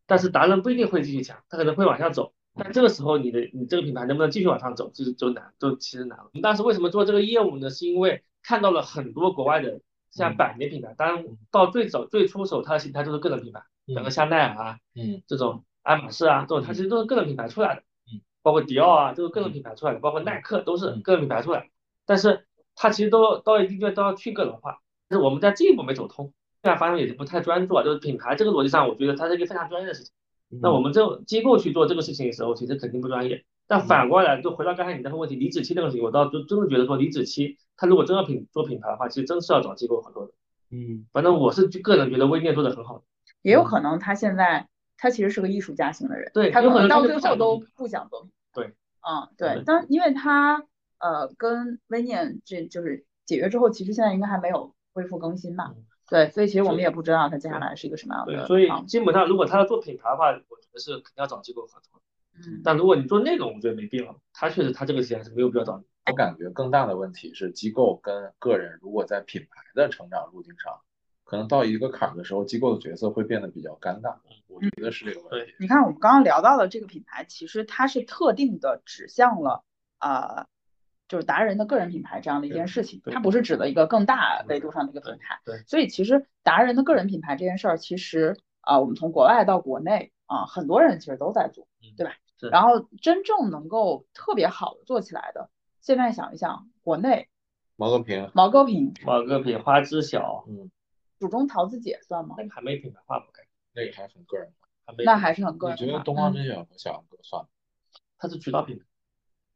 [0.06, 2.32] 但是达人不一定会继续强，他可能会往下走。
[2.54, 6.24] 但这个时候你的你这个品牌能不能继续往上走，就是就难，就其实难了。
[6.26, 7.70] 我们当时为什么做这个业务呢？
[7.70, 9.80] 是因为看到了很多国外的
[10.10, 13.62] 像百年品牌，当然到最早最初时候它的形态就是个人品牌。
[13.86, 15.22] 比如说香奈儿啊，嗯。
[15.26, 21.02] 这种爱马仕啊，这种它其实都是个人品牌出来的，嗯，包括迪奥啊，都是个人品牌出来的，包括耐克都是嗯。
[21.02, 21.66] 个人品牌出来的，
[22.06, 30.12] 但是它其实都到一定阶段都要去个人化，但是我们在这一步没走通，现在发现也是不太专注啊，就是品牌这个逻辑上，我觉得它是一个非常专业的事情，
[30.60, 40.32] 那我们这种机构去做这个事情的时候，其实肯定不专业，但反过来就回到刚才你那个问题，李子柒那个问题，我倒就真的觉得说李子柒，他如果真要品做品牌的话，其实真是要找机构合作的，
[40.70, 41.06] 嗯。
[41.12, 43.04] 反正我是个人觉得微店做的很好的。
[43.42, 48.28] 也有可能他现在他其实是个艺术家型的人，对他可能到最后都不想做。
[48.54, 50.64] 对，嗯，对对，但因为他
[50.98, 55.84] 呃跟微念这就是解约之后，其实现在应该还没有恢复更新吧嗯？
[56.08, 62.00] 对，所以其实我们也不知道他接下来是一个什么样的对，的所以基本上如果他要做品牌的话，我觉得是肯定要找机构合作。
[62.34, 64.16] 嗯但如果你做内容，我觉得没必要。
[64.32, 65.84] 他确实他这个钱是没有必要找你。
[66.06, 70.80] 我感觉更大的问题是，机构跟个人如果在品牌的成长路径上，
[71.32, 74.16] 可能到一个坎儿的时候，机构的角色会变得比较尴尬。
[74.48, 75.54] 我觉得是这个问题。
[75.58, 79.64] 你看，我们刚刚聊到的这个品牌，其实它是特定的指向了
[79.98, 80.46] 呃，
[81.08, 85.40] 就是达人的个人品牌这样的一件事情，它不是指的一个更大维度上的一个平台。
[85.46, 91.66] 对对所以其实达人的个人品牌这件事儿，其实啊、我们从国外到国内啊、很多人其实都在做，
[91.96, 92.12] 对吧？
[92.38, 95.48] 是然后真正能够特别好的做起来的，
[95.80, 97.30] 现在想一想，国内
[97.76, 100.70] 毛戈平，毛戈平、毛戈平花知晓，嗯，
[101.22, 102.42] 蜀中桃子姐算吗那？
[102.42, 104.68] 个还没品牌化，不该，那个还是很个人化。
[104.84, 105.04] 还没。
[105.04, 107.48] 那还是很个人你觉得东方甄选和小杨哥算吗？
[108.18, 108.84] 它是渠道品牌，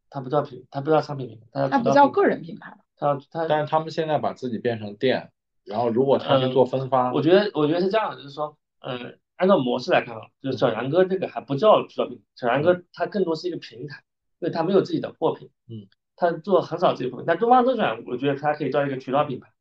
[0.09, 2.79] 它不叫品，它不叫商品品牌，它叫它渠道品牌不叫个人品牌吧？
[2.97, 5.33] 它它但是他们现在把自己变成店，
[5.65, 14.05] 然后如果他去做分发，我觉得我觉得是这样的，就是说，嗯，按照模式来看啊，就是小杨哥这个还不叫渠道品牌，小杨哥他更多是一个平台，
[14.39, 17.27] 因为他没有自己的货品，嗯，他做很少自己的货品。
[17.27, 19.56] 但东方甄选，我觉得它可以叫一个渠道品牌，嗯，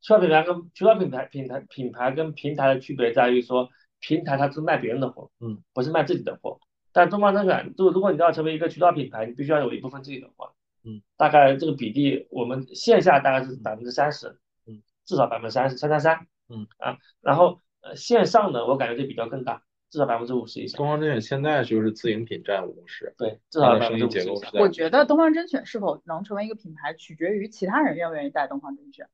[0.00, 3.68] 渠道品牌跟渠道品牌品牌品牌跟平台的区别在于说，
[4.00, 6.58] 平台它是卖别人的货，嗯，不是卖自己的货。
[6.92, 10.52] 但东方甄选，就如果你要成为一个渠道品牌，你必须要有一部分自己的货，
[10.84, 16.66] 嗯，大概这个比例，我们线下大概是百分之三十，嗯，至少百分之三十，三三三，嗯。
[16.78, 20.78] 啊，然后呃线上呢，我感觉这比较更大，至少百分之五十以上。
[20.78, 29.06] 东方甄选现在就是自营品占五十，对，至少百分之五十我觉得东方甄选是否能成为一个品牌，取决于其他人愿不愿意带东方甄选。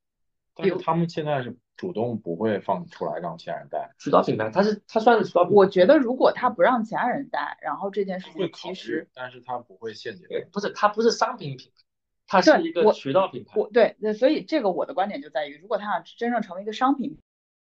[0.56, 5.46] 但是他们现在是主动不会放出来让其他人带，渠道品牌，它是它算是渠道。
[5.50, 10.26] 我觉得如果他不让其他人带，然后这件事情会其实，但是他不会限制。
[10.28, 11.84] 对，不是它不是商品品牌，
[12.26, 13.52] 它是一个渠道品牌。
[13.54, 17.18] 我对对，所以这个我的观点就在于，如果他想真正成为一个商品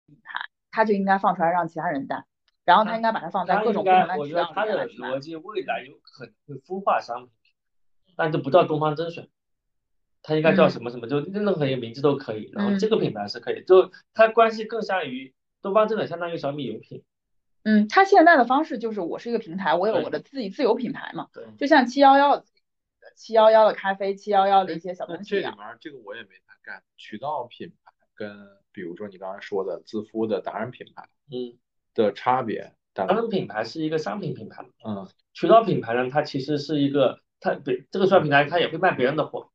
[0.07, 0.39] 品牌，
[0.71, 2.25] 他就应该放出来让其他人带，
[2.65, 5.21] 然后他应该把它放在各种不同该，的渠道里我觉得它面来去卖的逻。
[5.21, 7.53] 辑未来有可能会孵化商品品
[8.07, 9.29] 牌，但这不叫东方甄选，
[10.27, 12.51] 它应该叫嗯什么什么，就任何一个名字都可以。
[12.53, 17.05] 然后嗯这个品牌是可以，就它关系更像于东方甄选，相当于小米油品。
[17.63, 22.45] 嗯，他现在的方式就是我是一个平台，我有我的自己自有品牌嘛，对，就像七幺幺、
[23.15, 25.53] 七幺幺的咖啡、七幺幺的一些小那东西一样。
[25.53, 31.59] 这里面这个我也没太干，渠道品牌跟比如说你刚才说的自孵的达人品牌嗯，
[31.95, 39.49] 的差别，达人品牌是一个商品品牌嘛，嗯渠道品牌呢，它其实是一个，它别这个渠道品牌它也会卖别人的货，对，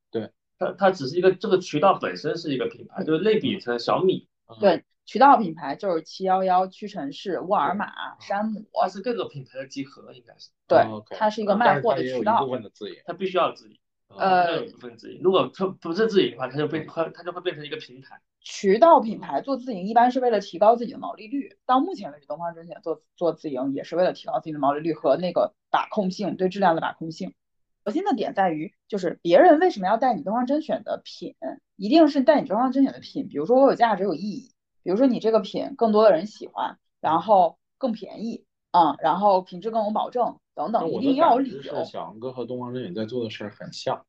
[0.62, 10.86] 它它只是一个这个渠道本身是一个品牌，就是类比成小米，嗯对，渠道品牌就是七幺幺、屈臣氏、沃尔玛、山姆，它是各个品牌的集合，应该是，对
[11.18, 12.52] 它是一个卖货的渠道一部。
[12.52, 13.78] 分的自营，它必须要自营，
[14.10, 21.58] 呃部分自营，如果它不是自营的话，它就变它它就会变成一个平台，渠道品牌做自营一般是为了提高自己的毛利率。
[21.66, 27.34] 到目前为止，东方甄选做做自营也是为了提高自己的毛利率和那个把控性，对质量的把控性。
[27.84, 31.36] 核心的点在于，就是别人为什么要带你东方甄选的品，
[31.76, 33.28] 一定是带你东方甄选的品。
[33.28, 34.52] 比如说我有价值有意义，
[34.84, 41.84] 比如说你这个品更多的人喜欢，然后更便宜，嗯，然后品质更有保证等等，一定要有理由。
[41.84, 44.06] 小杨哥和东方甄选在做的事儿很像，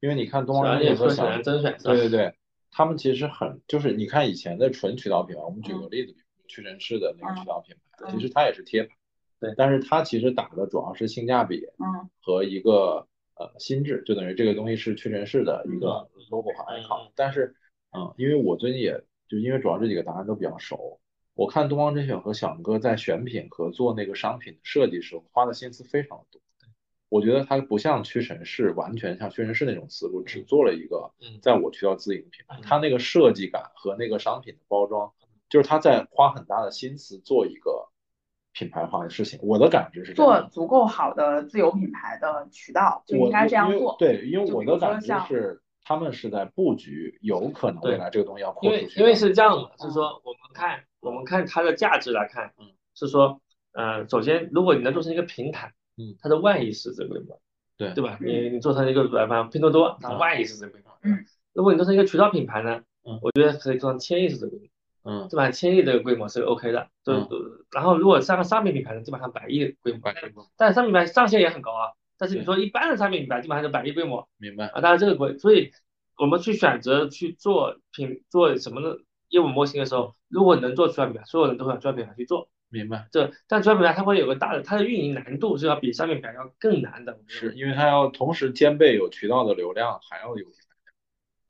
[0.00, 2.34] 因为你看东方甄选和小杨甄选对对对，
[2.70, 8.94] 他们其实很就是你看以前的纯渠道品牌，我们举个例子，比如屈臣氏的那个渠道品牌，嗯其实它也是贴牌，
[9.40, 9.52] 对。
[9.58, 12.08] 但是它其实打的主要是性价比嗯。
[12.22, 13.06] 和一个
[13.40, 17.56] 呃心智，就等于这个东西是屈臣氏的一个 logo 和嗯 icon，但是
[17.96, 21.00] 嗯，因为我最近也就因为主要这几个答案都比较熟。
[21.34, 26.40] 我看东方甄选和小杨哥在选品和做那个商品的设计时候花的心思非常的多。
[27.08, 35.10] 我觉得它不像屈臣氏，完全像屈臣氏那种思路，只做了一个嗯在我渠道自营品牌嗯，它那个设计感和那个商品的包装，
[35.48, 37.88] 就是他在花很大的心思做一个
[38.52, 39.38] 品牌化的事情。
[39.42, 40.40] 我的感觉是这样。
[40.42, 43.96] 做足够好的自有品牌的渠道就应该这样做。
[43.98, 48.88] 对，因为我的感觉是，他们是在布局，有可能未来这个东西要扩出去因。
[48.88, 53.40] 为因为是这样的，嗯是说我们看我们看它的价值来看嗯，是说，
[53.72, 57.40] 呃，首先如果你能做成一个平台，嗯，它的万亿市值规模，
[57.76, 58.18] 对对吧？
[58.20, 64.66] 嗯你你做成一个软盘拼多多，它嗯万亿市值规模，嗯，如果你做成一个渠道品牌呢，嗯我觉得可以做成千亿市值规模，
[65.02, 65.50] 嗯，对吧？
[65.50, 67.28] 千亿这个规模是 OK 的，就嗯
[67.72, 70.00] 然后如果上个商品品牌呢，基本上百亿规模
[70.56, 71.92] 但是商品品牌上限也很高啊。
[72.18, 74.66] 但是你说一般的商品品牌基本上是百亿规模，明白。
[74.66, 75.72] 啊，当然这个规，所以
[76.18, 78.98] 我们去选择去做品做什么的
[79.30, 82.50] 业务模型的时候，如果能做出来品牌，所有人都会往渠道品牌去做。
[82.68, 87.18] 明白，这但渠道品牌它会有个大的，它的运营难度是要比商品品牌要更难的。
[87.26, 90.44] 是因为它要同时兼备有渠道的流量，还要有。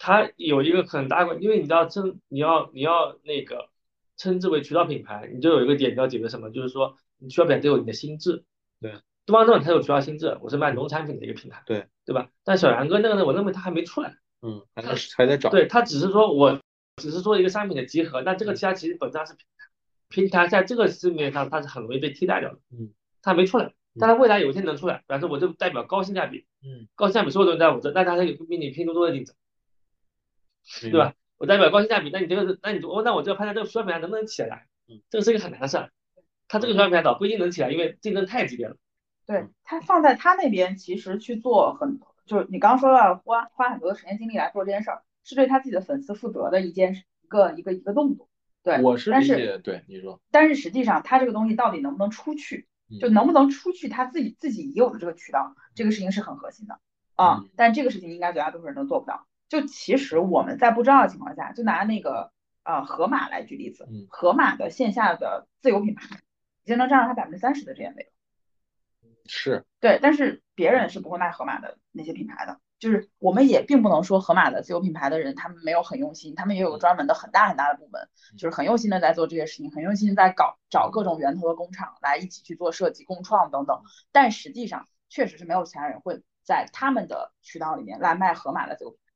[0.02, 3.68] 它有一个很大的，因为你知道称你要你要那个
[4.16, 8.44] 称之为渠道品牌，你就有一个点要解决什么，就是说你渠道品牌得有你的心智。
[8.80, 8.94] 对，
[9.26, 11.62] 东方甄选它有渠道心智，我是卖农产品的一个平台。
[11.66, 12.30] 对，对吧？
[12.44, 14.16] 但小杨哥那个呢，我认为他还没出来。
[14.40, 15.50] 嗯，还在还在找。
[15.50, 16.58] 对，他只是说我
[16.96, 19.66] 只是做一个商品的集合，那这个其他其实本质上是平台，
[20.08, 29.39] 平台在这个市面上它是很容易被替代掉的，嗯，它还没出来，但它未来有一天能出来，比方说我就代表高性价比，嗯，高性价比所有东西在我这，那它有比你拼多多的竞争，明
[30.82, 31.14] 对吧？
[31.38, 35.90] 我代表高性价比，那你这个，那你我那我就要判断这个渠道品牌能不能起来，嗯，这个是一个很难的事儿，
[36.48, 38.76] 它这个渠道品牌倒不一定能起来，因为竞争太激烈了，
[39.26, 48.28] 对他放在他那边，其实去做很，就是你刚刚说到花花很多的时间精力来做这件事儿，是对他自己的粉丝负责的一件事一个一个一个动作。
[48.62, 52.68] 对，我是但是理解，对你说，但是实际上他这个东西到底能不能出去，
[53.00, 56.78] 就嗯能不能出去他自己自己已有的这个渠道，这个事情是很核心的
[57.14, 57.48] 啊嗯。
[57.56, 59.26] 但这个事情应该绝大多数人都做不到。
[59.50, 62.32] 就其实我们在不知道的情况下，就拿那个
[62.62, 66.06] 呃盒马来举例子嗯，盒马的线下的自有品牌
[66.62, 68.12] 已经能占到它百分之三十的 GMV 了。
[69.26, 83.82] 是对，但是别人是不会卖盒马的那些品牌的，就是我们也并不能说盒马的自有品牌的人他们没有很用心，他们也有专门的很大很大的部门，就是很用心的在做这些事情，很用心地在搞找各种源头的工厂来一起去做设计、共创等等。
[84.12, 89.09] 但实际上确实是没有其他人会在他们的渠道里面来卖盒马的自有品牌。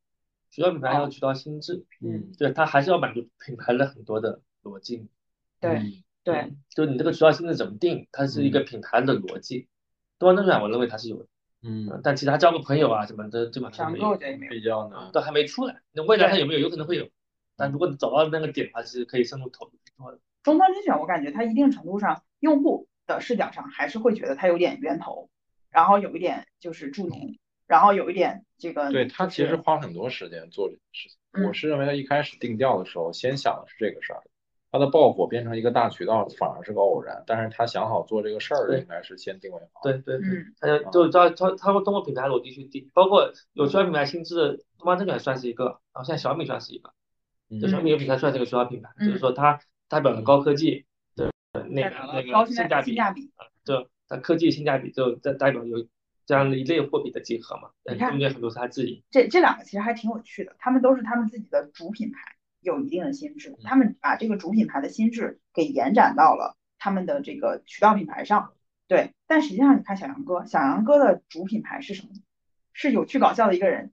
[0.55, 5.09] 渠道品牌要渠道心智，嗯对，它还是要满足品牌的很多的逻辑。
[5.59, 5.93] 对嗯
[6.23, 9.67] 对，嗯就你这个渠道心智怎么定，它是一个品牌的逻辑。
[10.17, 11.27] 东方甄选我认为它是有的，
[11.63, 14.17] 嗯嗯，但其他交个朋友啊什么的基本上没有。
[15.13, 15.81] 都还没出来。
[15.91, 16.61] 那未来它有没有？
[16.61, 17.09] 有可能会有，
[17.57, 20.21] 但如果你找到那个点的话，是可以深入投入去做的。
[20.45, 25.31] 中端甄选，我感觉它一定程度上，用户的视角上还是会觉得它有点源头，
[25.69, 27.35] 然后有一点就是助农，
[27.67, 28.91] 然后有一点这个。
[28.91, 31.19] 对他其实花很多时间做这件事情。
[31.33, 34.23] 嗯我是认为他一开始定调的时候，先想的是这个事儿，
[34.71, 39.81] 他的爆火变成一个大渠道反而是个偶然，但是他想好做这个事儿应该是先定位好。
[39.83, 46.93] 对对对，嗯他就就他他他会通过品牌逻辑去定，包括有渠道品牌性质的东方甄选算是一个，然后现在小米算是一个，
[47.51, 49.59] 嗯，就小米有品牌算是一个渠道品牌，嗯就是说它
[49.89, 50.87] 代表了高科技
[51.17, 53.33] 的那个那个性性价比性，价比。
[53.65, 55.85] 就它科技性价比就代代表有
[56.27, 62.19] 这样的一类货币的集合嘛，你看中间很多是他自己，这这两个其实还挺有趣的，他们都是他们自己的主品牌
[62.61, 68.53] 有一定的心智，他们把这个主品牌的心智给延展到了他们的这个渠道品牌上。
[68.87, 72.09] 对，但实际上你看小杨哥，小杨哥的主品牌是什么？
[72.73, 73.93] 是有趣搞笑的一个人。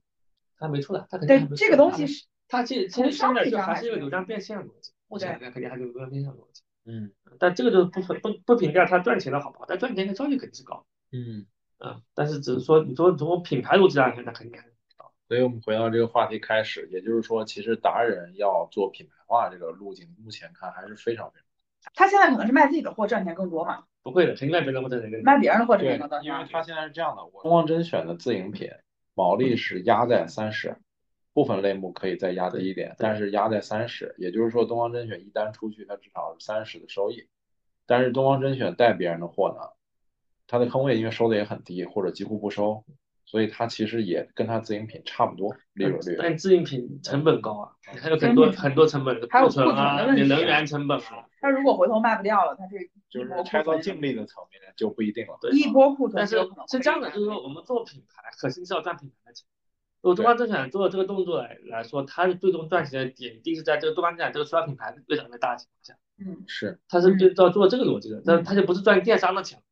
[0.58, 11.46] 他没出来，他肯定对，这个东西是他其实其从实现在商业就还是一个流量变现的逻辑，目前来看肯定还是流量变现的逻辑，嗯但这个就不不不评价他赚钱的好不好，但赚钱的效率肯定是高，嗯，
[11.84, 21.46] 嗯，但是只是说你说从品牌逻辑上来看，那肯定还是高，所以我们回到这个话题开始，也就是说，其实达人要做品牌化这个路径，目前看还是非常非常
[21.94, 28.70] 他现在可能是卖自己的货赚钱更多嘛，不会的，肯定卖别人的货赚钱更多卖别人的货赚对钱更多。，因为他现在是这样的，我东方甄选的自营品
[29.14, 30.76] 毛利是压在三十，
[31.32, 37.26] 部分类目可以再压低一点，但是压在三十，也就是说东方甄选一单出去，它至少是三十的收益。
[37.84, 39.70] 但是东方甄选带别人的货呢，
[40.52, 42.84] 它的坑位因为收的也很低，或者几乎不收，
[43.24, 46.14] 所以它其实也跟它自营品差不多利润率。
[46.18, 55.38] 但自营品成本高啊，你还有很多很多成本，还有库存啊，你能源成本啊，它如果回头卖不掉了，它是就是一波拆到净利的层面就不一定了。
[55.40, 56.36] 对一波库存但是
[56.68, 59.46] 是这样的，就是说我们做品牌，核心是要赚品牌的钱。
[60.02, 69.62] 如果东方甄选做这个动作来来说，它是最终赚钱的点，一定是在这个东方甄选这个渠道品牌越长越大的情况下，嗯是，它是对照做这个逻辑的，但它就不是赚电商的钱嗯。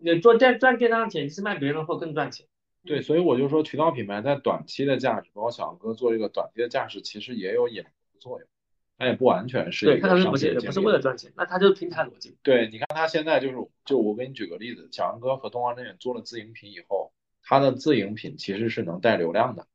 [0.00, 2.46] 你做电赚电商的钱，你是卖别人的货更赚钱。
[2.84, 8.48] 对，所以我就说渠道品牌在短期的价值，包括小杨哥做这个短期的价值，其实也有引流的作用，
[8.96, 12.36] 它也不完全是对，一个它可能不是商业竞也不是为了赚钱，那它就是平台逻辑。
[12.42, 17.12] 对，你看他现在就是，就我给你举个例子，小杨哥和东方甄选做了自营品以后，
[17.42, 19.66] 他的自营品其实是能带流量的，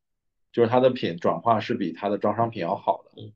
[0.51, 3.33] 就是他的品转化是比他的招商品要好的。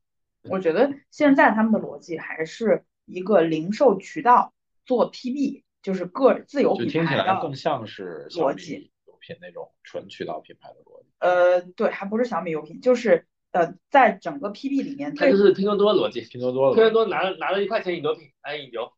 [0.49, 4.53] 我觉得现在他们的逻辑还是一个零售渠道
[4.85, 7.55] 做 PB，就是个自有品牌听起来更。
[7.55, 11.07] 像是小米逻辑有品那种纯渠道品牌的逻辑。
[11.19, 18.91] 呃，对，还不是小米有品，就是呃，在整个 PB 里面，它就是拼多多逻辑，拼多多拼多，多拿了拿了一块钱引流品来引流，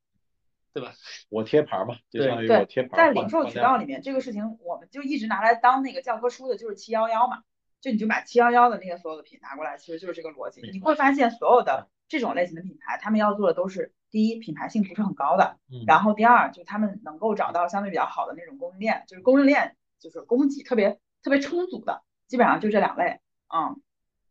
[0.74, 0.94] 对吧？
[1.30, 7.44] 我贴牌嘛，就相当于我贴牌换在零售渠道里面，这个事情我们就一直拿来当那个教科书的，就是七幺幺嘛，
[7.80, 10.62] 就你就把七幺幺的那个所有的品拿过来，其实就是这个逻辑。
[10.70, 23.22] 你会发现所有的这种类型的品牌，他们要做的都是第一，品牌性不是很高的，嗯然后第二，就他们能够找到相对比较好的那种供应链，就是供应链就是供给特别特别充足的，基本上就这两类。
[23.48, 23.82] 嗯，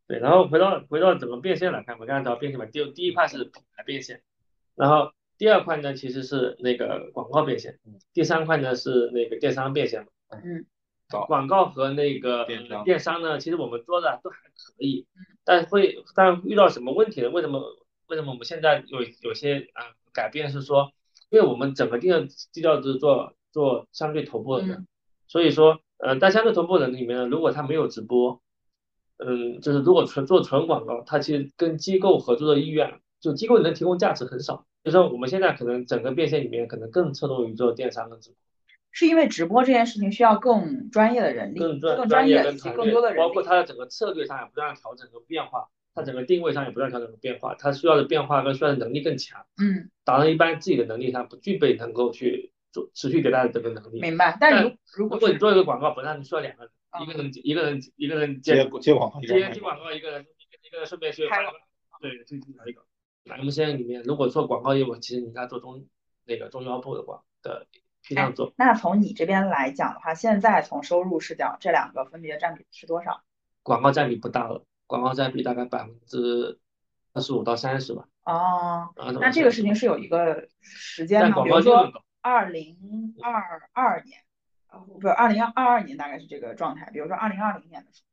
[0.07, 4.21] 对，然后回到回到怎么变现来看，我刚才讲变现嘛，第第一块是品牌变现，
[4.75, 7.79] 然后第二块呢其实是那个广告变现，
[8.13, 10.09] 第三块呢是那个电商变现嘛。
[10.33, 10.67] 嗯，
[11.09, 15.07] 好广告和那个电商电商呢，其实我们做的都还可以，
[15.45, 17.31] 但会但遇到什么问题呢？
[17.31, 17.77] 为什么
[18.07, 20.93] 为什么我们现在有有些啊、改变是说，
[21.31, 24.87] 因为我们整个定的基调是做做相对头部的人，嗯
[25.27, 28.41] 所以说呃在相对头部的人里面呢，如果他没有直播，
[29.19, 34.67] 嗯，就是如果纯做纯广告，他其实跟机构合作的意愿，就机构能提供价值很少。
[34.83, 38.37] 就是说我们现在可能整个变现里面可能更侧重于做电商跟直播。
[38.93, 43.43] 是因为直播这件事情需要更专业的人力、更专更专业业以及更多的人包括。
[43.43, 49.47] 它的整个策略上也不断调整和变化，它整个定位上也不断调整和变化，它需要的变化跟需要的能力更强。
[49.59, 54.01] 嗯，达到一般自己的能力上不具备能够去做持续迭代的这个能力。
[54.01, 54.37] 明白。
[54.41, 61.53] 但但如如如果你做一个广告，本来你需要两个人，嗯一个人一个人一个人接接接广告，接接广告，一个人一个一个人顺便去开发
[62.01, 62.83] 对，就找一个。
[63.27, 65.87] MCN 里面如果做广告业务，其实你应该做中
[66.25, 67.67] 那个中腰部的广的
[68.11, 68.53] 批量做。
[68.57, 73.23] 那从你这边来讲的话，现在从收入视角，这两个分别占比是多少？
[73.63, 76.59] 广告占比不大了，广告占比大概百分之
[77.13, 78.09] 二十五到三十吧。
[78.25, 81.43] 哦，啊，那这个事情是有一个时间的？
[81.45, 84.21] 比如说二零二二年，
[84.71, 86.91] 呃，不是二零二二年大概是这个状态。
[86.93, 88.07] 比如说二零二零年的时候，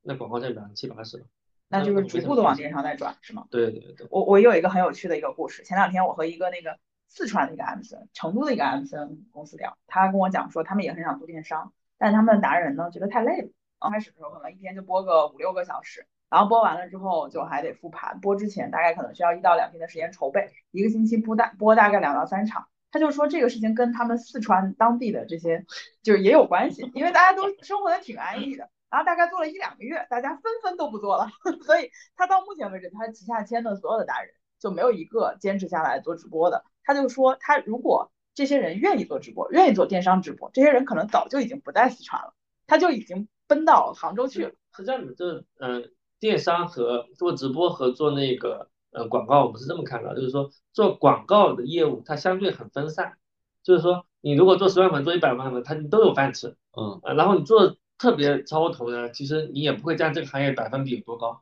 [0.00, 1.26] 那广告占百分之七八十吧。
[1.72, 3.46] 那就是逐步的往电商在转，是吗？
[3.50, 4.06] 对对对。
[4.10, 6.78] 我我有一个很有趣的一个故事，前两天我和一个那个
[7.10, 13.48] 四川的一个 MCN，成都的一个 MCN 公司聊，他跟我讲说他们也很想做电商，但他们的达人呢觉得太累了，
[13.78, 16.06] 刚开始的时候可能一天就播个五六个小时。
[16.30, 22.68] 然后播完了之后就还得复盘，播之前大概可能需要一到两天的时间筹备，一个星期播大播大概两到三场。
[22.92, 25.66] 他就说这个事情跟他们四川当地的这些
[26.04, 28.70] 就是也有关系，因为大家都生活的挺安逸的。
[28.90, 31.28] 然后大概做了一两个月，大家纷纷都不做了，
[31.66, 34.30] 所以他到目前为止他旗下签的所有的达人
[34.60, 36.64] 就没有一个坚持下来做直播的。
[36.92, 42.34] 他就说他如果这些人愿意做直播，愿意做电商直播，这些人可能早就已经不在四川了，
[42.66, 44.52] 他就已经奔到杭州去了。
[44.76, 45.90] 是这样的，就是嗯。
[46.20, 53.14] 电商和做直播和做那个呃广告，我们是这么看的，就是说做广告的业务它相对很分散，
[53.62, 61.40] 就是说你如果做十万粉做一百万粉，它都有饭吃，嗯，然后你做特别超头的，其实你也不会占这个行业百分比有多高，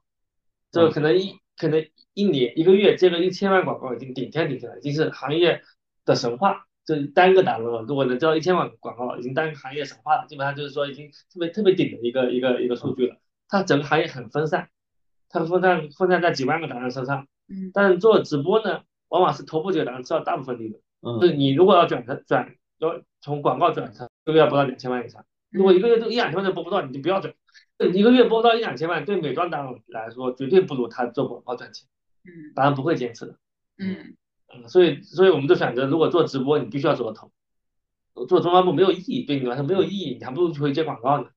[0.70, 1.84] 就可能一可能
[2.18, 5.62] 一年一个月接个一千万广告已经顶天顶地了，已经是行业
[6.04, 13.16] 的神话，就单个达人了，如果能接到一千万广告，已经单行业神话了，基本上就是说已经特别特别顶的一个一个一个数据了。
[13.46, 14.68] 它整个行业很分散，
[15.28, 17.28] 它分散分散在几万个达人身上。
[17.48, 17.70] 嗯。
[17.72, 20.80] 但是做直播呢，往往是头部几个达人吃到大部分利润。
[21.02, 21.20] 嗯。
[21.20, 25.24] 就是你如果要转成转，要从广告转成，一个月要播到两千万以上。
[25.50, 27.32] 如果一个月都一两千万都播不到，你就不要转。
[27.94, 31.86] 一个月播到一两千万，对美妆达人来说，绝对不如他做广告赚钱。
[32.28, 32.54] 嗯。
[32.54, 33.38] 达人不会坚持的。
[33.78, 34.16] 嗯。
[34.54, 37.30] 嗯，所以所以我们就选择，如果做直播，你必须要做头。
[38.28, 41.28] 做中端部没有意义，对你来说没有意义，你还不如去接广告呢。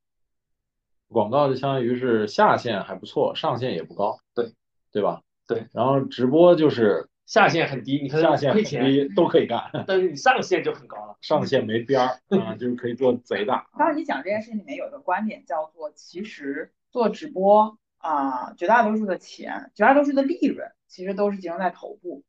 [1.10, 4.54] 广告就相当于是下限还不错，上限也不高，对
[4.92, 5.22] 对吧？
[5.46, 5.68] 对。
[5.74, 13.68] 然后直播就是下限很低，你看下限很低都可以干， 但是你上限就很高了，上限没边儿啊，就是可以做贼大。
[13.78, 22.24] 刚刚你讲这件事情里面有一个观点叫做，其实做直播啊，绝大多数的钱，绝大多数的利润其实都是集中在头部。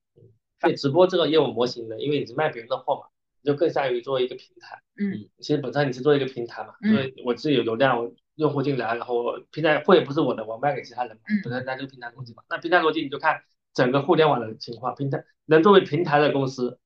[0.61, 3.03] 对直播这个业务模型呢，因为你是卖别人的货嘛，
[3.43, 4.81] 你就更善于做一个平台。
[4.97, 5.29] 嗯。
[5.39, 8.15] 其实本身你是做一个平台嘛，因为我自己有流量，我。
[8.37, 12.43] 用户进来，然后平台货也不是我的，我卖给其他人嘛，本身那就平台逻辑嘛。
[12.49, 13.43] 那平台逻辑你就看
[13.75, 16.79] 整个互联网的情况，平台能作为平台的公司，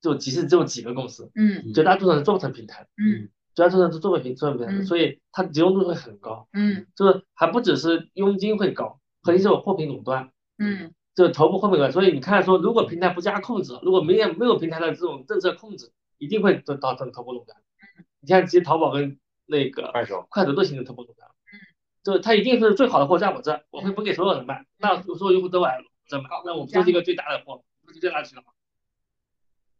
[0.00, 17.58] 就其实只有几个公司，嗯，绝大多数人做不成平台，嗯，绝大多数人是做不成做不成平台，所以它集中度会很高，嗯，就是还不只是佣金会高，核心是我货品垄断，嗯，就头部货品垄断，所以你看说如果平台不加控制，如果没有没有平台的这种政策控制，一定会导导致头部垄断。
[18.20, 21.28] 你看其实淘宝跟那个快手，快手都形成头部垄断。
[22.04, 28.44] 就它一定是最好的货在我这，我会分给所有人卖，那所有用户都来我这买，那我们就是一个最大的货，不是最大的渠道？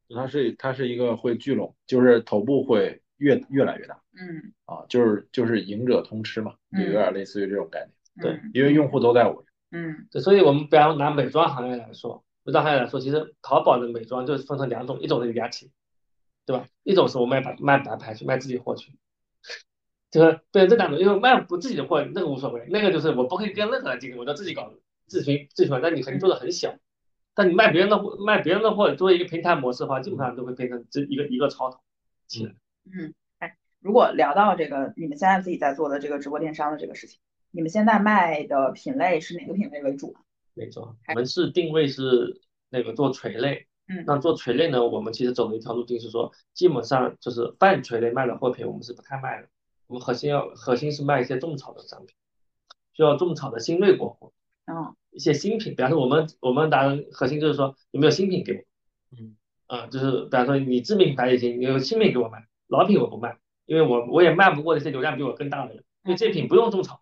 [0.09, 15.69] 它是它是一个会聚拢，就是头部会越越来越大，嗯，啊，就是就是赢者通吃嘛，就有点类似于这种概念，对，因为用户都在我这，嗯，对，所以我们比方拿美妆行业来说，美妆行业来说，其实淘宝的美妆就是分成两种，一种是雅痞，
[16.47, 16.67] 对吧？
[16.85, 18.93] 一种是我卖白卖白牌去卖自己货去。
[20.11, 24.73] 就是对这两种，因为卖不自己的货，那个无所谓，那个就是我不会跟任何人竞争，我就自己搞
[25.07, 25.79] 自寻自寻。
[25.83, 26.75] 但你肯定做的很小，
[27.35, 31.79] 但你卖别人的货，卖别人的货，作为一个平台模式的话，基本上都会变成这一个一个超头。
[32.91, 37.21] 嗯，哎，如果聊到这个，你们现在自己在做的这个直播电商的这个事情，
[37.59, 40.15] 你们现在卖的品类是哪个品类为主？
[40.55, 42.41] 没错，我们是定位是
[42.71, 43.67] 那个做垂类。
[43.89, 49.49] 嗯，那做垂类呢，我们其实走的一条路径是说，基本上就是半垂类卖的货品，我们是不太卖的。
[49.89, 52.15] 我们核心要核心是卖一些种草的商品，
[52.93, 54.33] 需要种草的新锐国货，
[54.67, 59.37] 嗯，一些新品，比方说我们我们达人核心就是说有没有新品给我，嗯，
[59.67, 63.37] 啊，就是比方说你知名品牌也行，你有新品给我卖，老品我不卖，
[63.67, 67.01] 因为我我也卖不过那些流量比我更大的人，因为这品不用种草，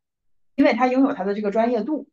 [0.57, 2.09] 因为他拥有他的这个专业度，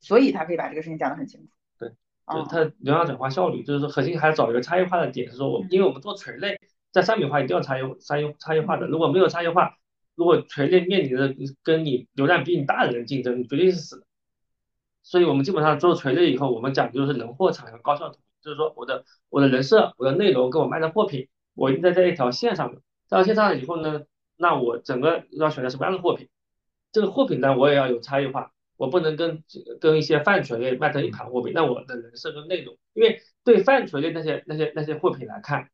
[0.00, 1.90] 所以他可以把这个事情讲得很清楚，对，
[2.26, 6.58] 就是它流量转化效率，就是说核心还是找一个差异化的点，是说我因为我们做垂类，
[6.90, 9.76] 在商品化一定要差异差异差异化的，如果没有差异化。
[10.16, 14.06] 如果垂类面临着跟你流量比你大的人竞争，你绝对是死的。
[15.02, 22.82] 所以我们基本上做垂类以后，我们讲究是人货场和高效统一，就是说我的我的人设、我的内容跟我卖的货品，我应该在一条线上的。
[23.08, 24.02] 到线上以后呢，
[24.36, 26.28] 那我整个要选择什么样的货品？
[26.92, 29.42] 这个货品呢，我也要有差异化，我不能跟
[29.80, 31.52] 跟一些泛垂类卖成一盘货品。
[31.54, 35.68] 那我的人设跟内容，因为对泛垂类那些那些那些货品来看，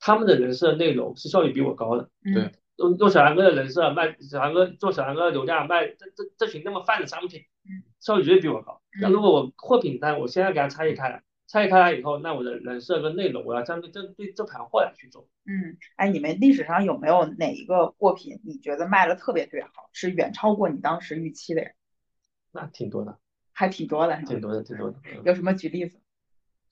[0.00, 2.08] 他们的人设内容是效率比我高的。
[2.34, 2.52] 对。
[2.76, 7.42] 用用小杨哥的人设卖小杨哥做小杨哥的流量卖这这这群那么泛的商品，
[8.00, 8.80] 效率绝对比我高。
[9.00, 11.22] 那如果我货品单我现在给它差异开来，
[11.52, 15.28] 差异开来以后，那我的人设跟内容我要针对针对这盘货来去做。
[15.44, 21.70] 嗯，哎，你们历史上有没有哪一个货品你觉得卖的特别特别好，是远超过你当时预期的呀？
[22.52, 23.18] 那挺多的。
[23.52, 24.16] 还挺多的？
[24.22, 24.98] 挺多的，挺多的。
[25.04, 26.00] 嗯有什么举例子？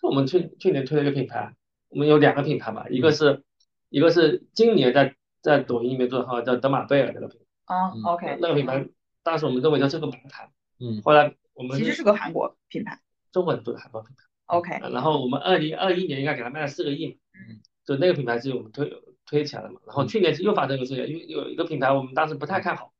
[0.01, 1.55] 就我们去去年推了一个品牌，
[1.91, 3.45] 我们有两个品牌吧，嗯一个是
[3.91, 8.89] 一个是今年在在抖音里面做的很好，叫德玛贝尔这个品牌，啊嗯，OK，那个品牌
[9.22, 12.99] 当时我们认为它是个品牌，嗯后来我们其实是个韩国品牌
[13.31, 14.24] 中国人做的韩国品牌。
[14.51, 18.92] ，OK，呃然后我们二零二一年应该给它卖了四个亿嘛，嗯，就那个品牌是我们推
[19.26, 19.80] 推起来的嘛。
[19.86, 22.92] 然后去年又发生一个事情，因为有一个品牌我们当时不太看好，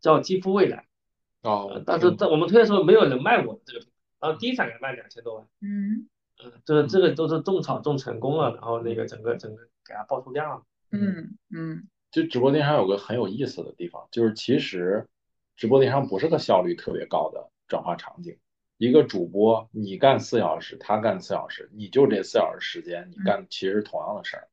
[0.00, 0.86] 叫肌肤未来，
[1.42, 6.08] 呃哦，但是在我们推的时候没有人卖我们这个品牌，然后第一场给它卖两千多万，嗯
[6.44, 10.62] 嗯，就是这个都是种草种成功了，然后那个整个整个给它爆出量了。
[10.92, 15.06] 嗯嗯就直播电商有个很有意思的地方，就是其实
[15.56, 18.38] 直播电商不是个效率特别高的转化场景。
[18.78, 24.48] 一个主播你干四小时，他干四小时，你就这四小时时间，你干其实同样的事儿。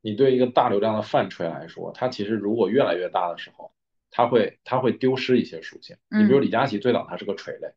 [0.00, 3.70] 你对一个大流量的饭锤来说，它其实如果越来越大的时候，
[4.10, 5.96] 它会它会丢失一些属性。
[6.08, 7.72] 你比如嗯李佳琦最早他是个锤类，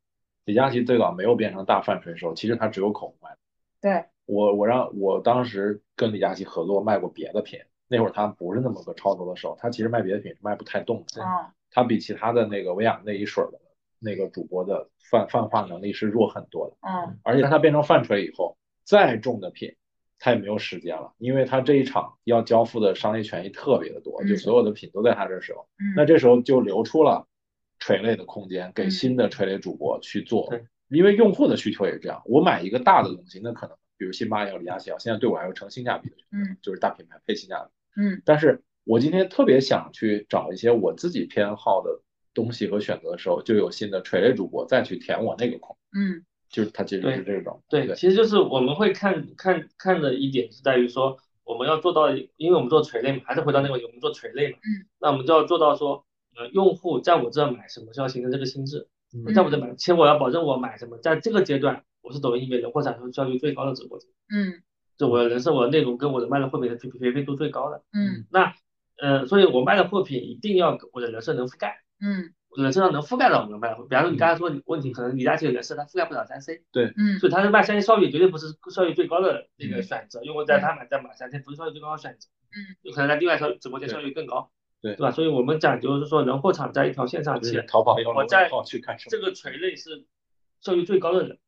[0.46, 3.36] 李佳琦最早没有变成大饭锤的时候，其实他只有口红卖。
[3.80, 13.60] 对，我我让我当时跟李佳琦合作卖过别的品，那会儿他不是那么个超头的时候，他其实卖别的品是卖不太动的，哦他比其他的那个维雅那一水儿的
[14.04, 17.18] 那个主播的泛泛化能力是弱很多的，嗯。
[17.24, 19.76] 而且他变成泛锤以后，再重的品
[20.20, 24.38] 他也没有时间了，因为他这一场要交付的商业权益特别的多，就嗯。
[24.38, 27.28] 所有的品都在他这手，嗯，那这时候就留出了
[27.80, 28.92] 垂类的空间给嗯。
[28.92, 32.22] 新的垂类主播去做对，因为用户的需求也是这样。
[32.26, 36.58] 我买一个大的东西，那可能比如辛巴也好，李佳琦也好，现在对我来说成性价比的，嗯。
[36.62, 38.02] 就是大品牌配性价比。
[38.02, 38.22] 嗯。
[38.24, 42.02] 但是我今天特别想去找一些我自己偏好的
[42.34, 46.24] 东西和选择的时候，就有新的垂类主播再去填我那个空，嗯。
[46.50, 47.64] 就是它其实是这种。
[47.68, 56.06] 对，其实就是我们会看看看的一点是在于说，我们要做到，因为我们做垂类嘛，还是回到那个问题，我们做垂类嘛，嗯，那我们就要做到说，
[56.38, 59.34] 呃，用户在我这买什么，就要形成这个心智，嗯。
[59.34, 64.62] 在我这买，其实我要保证我买什么，在这个阶段，我是抖音里面人货产出效率最高的直播间，嗯。
[64.96, 68.28] 就我的人设、我的内容跟我的卖的货品的匹匹配度最高的，嗯。
[68.30, 68.54] 那，
[69.02, 71.80] 呃，所以我卖的货品一定要我的人设能覆盖。
[72.04, 72.34] 嗯。
[72.56, 76.62] 人设上能覆盖到我们卖的货品，比方说你刚才说问题，可能李佳琦的人设他覆盖不了三 C，
[76.96, 77.18] 嗯。
[77.18, 79.82] 所以他是卖三 C 效率绝对不是效率最高的那个嗯。
[79.82, 84.52] 选择，因为在他买在买三 C 不是效率最高的选择，嗯，有可能在另外条直播间效率更高，
[84.84, 84.94] 对。
[84.94, 85.10] 对吧？
[85.10, 88.48] 所以我们讲究是说人货场在一条线上就是且淘宝要我在？
[89.10, 90.06] 这个垂类是
[90.62, 91.40] 效率最高的人，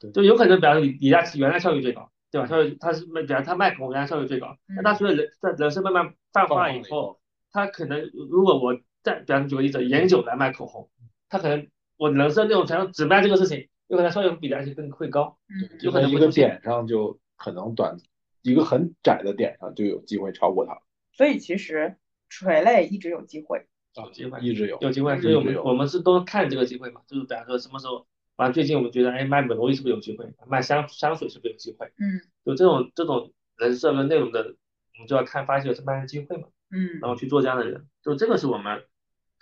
[0.00, 2.48] 对就有可能比方说李李佳琦原来效率最高，对吧？
[2.48, 4.74] 效率他是卖，比方他卖口红原来效率最高，嗯。
[4.74, 7.20] 那他随着人在人设慢慢泛化以后，
[7.52, 10.90] 他可能如果我再比方举个例子，烟酒来卖口红，
[11.28, 15.38] 他可能我人设内容全都只卖这个事情，有可能效率比良心更会高。
[15.48, 17.96] 嗯有可能一个点上就可能短，
[18.42, 20.80] 一个很窄的点上就有机会超过他。
[21.12, 21.96] 所以其实
[22.28, 23.66] 垂类一直有机会。
[23.94, 30.24] 有机会一直有，有机会，嗯所以我们我们是都看这个机会嘛，就是比方说什么时候，反正最近我们觉得，哎，卖美容仪是不是有机会？
[30.46, 31.86] 卖香香水是不是有机会？
[31.98, 38.82] 嗯就这种这种人设跟内容的，我们就要看发现有什么样的机会嘛，嗯然后去做这样的人，就这个是我们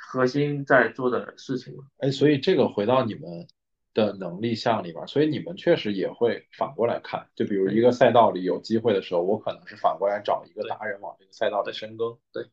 [0.00, 1.84] 核心在做的事情嘛。
[1.98, 3.46] 哎，所以这个回到你们
[3.94, 12.46] 的能力项里边儿，所以你们确实也会反过来看，就比如一个赛道里有机会的时候，我可能是反过来找一个达人往这个赛道里深耕，对。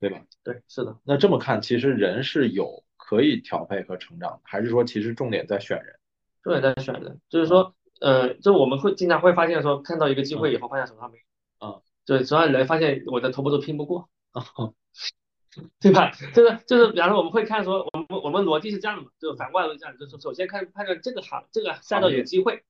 [0.00, 0.20] 对吧？
[0.42, 5.94] 对，是的，那这么看，其实人是有可以调配和成长的，还是说其实重点在选人？
[6.42, 14.10] 重点在选人，就是说，呃，就我们会经常会发现说，看到一个机会以后，发现手上没有，嗯，对，手上人发现我的头部都拼不过，
[15.80, 16.10] 对吧？
[16.32, 22.62] 就是就是，比方说我们会看说，我们我们逻辑是这样的嘛，就是反过来是这样，就是首先看判断这个行这个赛道有机会，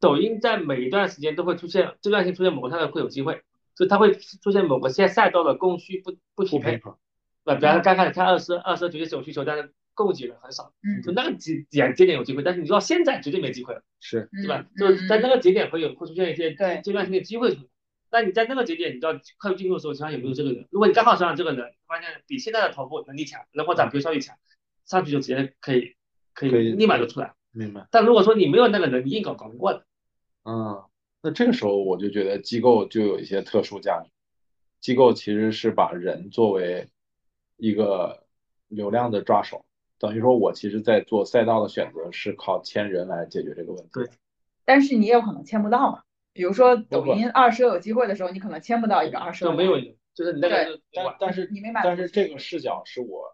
[0.00, 3.42] 抖音在每一段时间都会出现阶段性出现某个赛道会有机会，
[3.76, 6.98] 就它会出现某个现赛道的供需不不匹配，合，
[7.44, 13.82] 对，比方说刚开始看二十二十绝对是有需求，但是供给人很少，嗯就那个节点节点有机会，但是你到现在绝对没机会了。
[14.00, 14.60] 是对吧？
[14.60, 17.68] 嗯就是在那个节点会有会出现一些对阶段性的机会出现。
[18.12, 20.66] 那你在那个节点，你就要快速进入的时候，身上有没有这个人？
[20.70, 24.36] 如果你刚好身上这个人，发现比现在的头部能力强，能或者比如效率强，
[24.84, 25.94] 上去就直接可以
[26.34, 27.34] 可可以以立马就出来。
[27.52, 27.86] 明白。
[27.90, 29.84] 但如果说你没有那个人，你硬搞搞不过的。
[30.44, 30.82] 嗯，
[31.22, 34.10] 那这个时候我就觉得机构就有一些特殊价值。
[34.80, 36.88] 机构其实是把人作为
[37.56, 38.24] 一个
[38.68, 39.64] 流量的抓手，
[39.98, 43.90] 等于说我其实在做赛道的选择是靠签人来解决这个问题。
[43.92, 44.08] 对
[44.64, 46.02] 但是你也有可能签不到嘛。
[46.32, 49.78] 比如说抖音二十有机会的时候，你可能签不到一个二奢的就没有，
[50.14, 53.24] 就是你那个但但是你没买但是这个视角是我，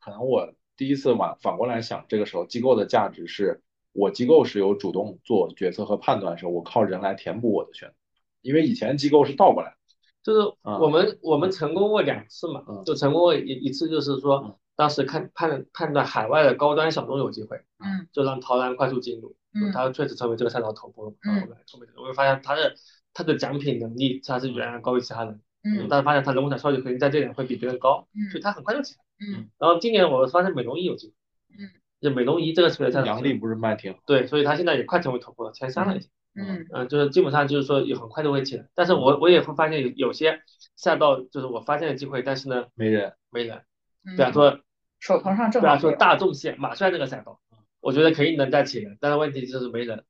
[0.00, 3.62] 可能我第一次反反过来想，这个时候机构的价值是
[3.92, 7.94] 我机构是有主动做决策和判断的时候，我靠人来填补我的选择，
[8.42, 9.76] 因为以前机构是倒过来的。
[10.20, 21.12] 就是嗯我们我们成功过两次嘛嗯，就成功过一一次就是说，当时看判判断海外的高端小众有机会，嗯就让陶然快速进入，嗯他确实成为这个赛道头部了。
[21.24, 22.74] 嗯后来后面我会发现他的
[23.14, 29.00] 他的奖品能力他是远远高于其他人，嗯但是发现他人工产效率肯定在这点会比别人高，嗯所以他很快就起来。
[29.26, 31.14] 嗯然后今年我发现美容仪有机会，
[31.58, 31.70] 嗯，
[32.00, 36.08] 就美容仪这个级别赛道杨笠不是卖挺好，对，所以他现在也快成为头部了，前三了已经。
[36.34, 40.40] 嗯嗯，就是基本上就是说也很快就会起来，但是我我也会发现有有些
[40.76, 43.12] 赛道就是我发现的机会，但是呢没人。
[43.30, 43.62] 没人，
[44.06, 44.60] 嗯，比方说
[45.00, 47.40] 手头上正比方说大众线马帅这个赛道，
[47.80, 50.04] 我觉得肯定能再起来，但是问题就是没人，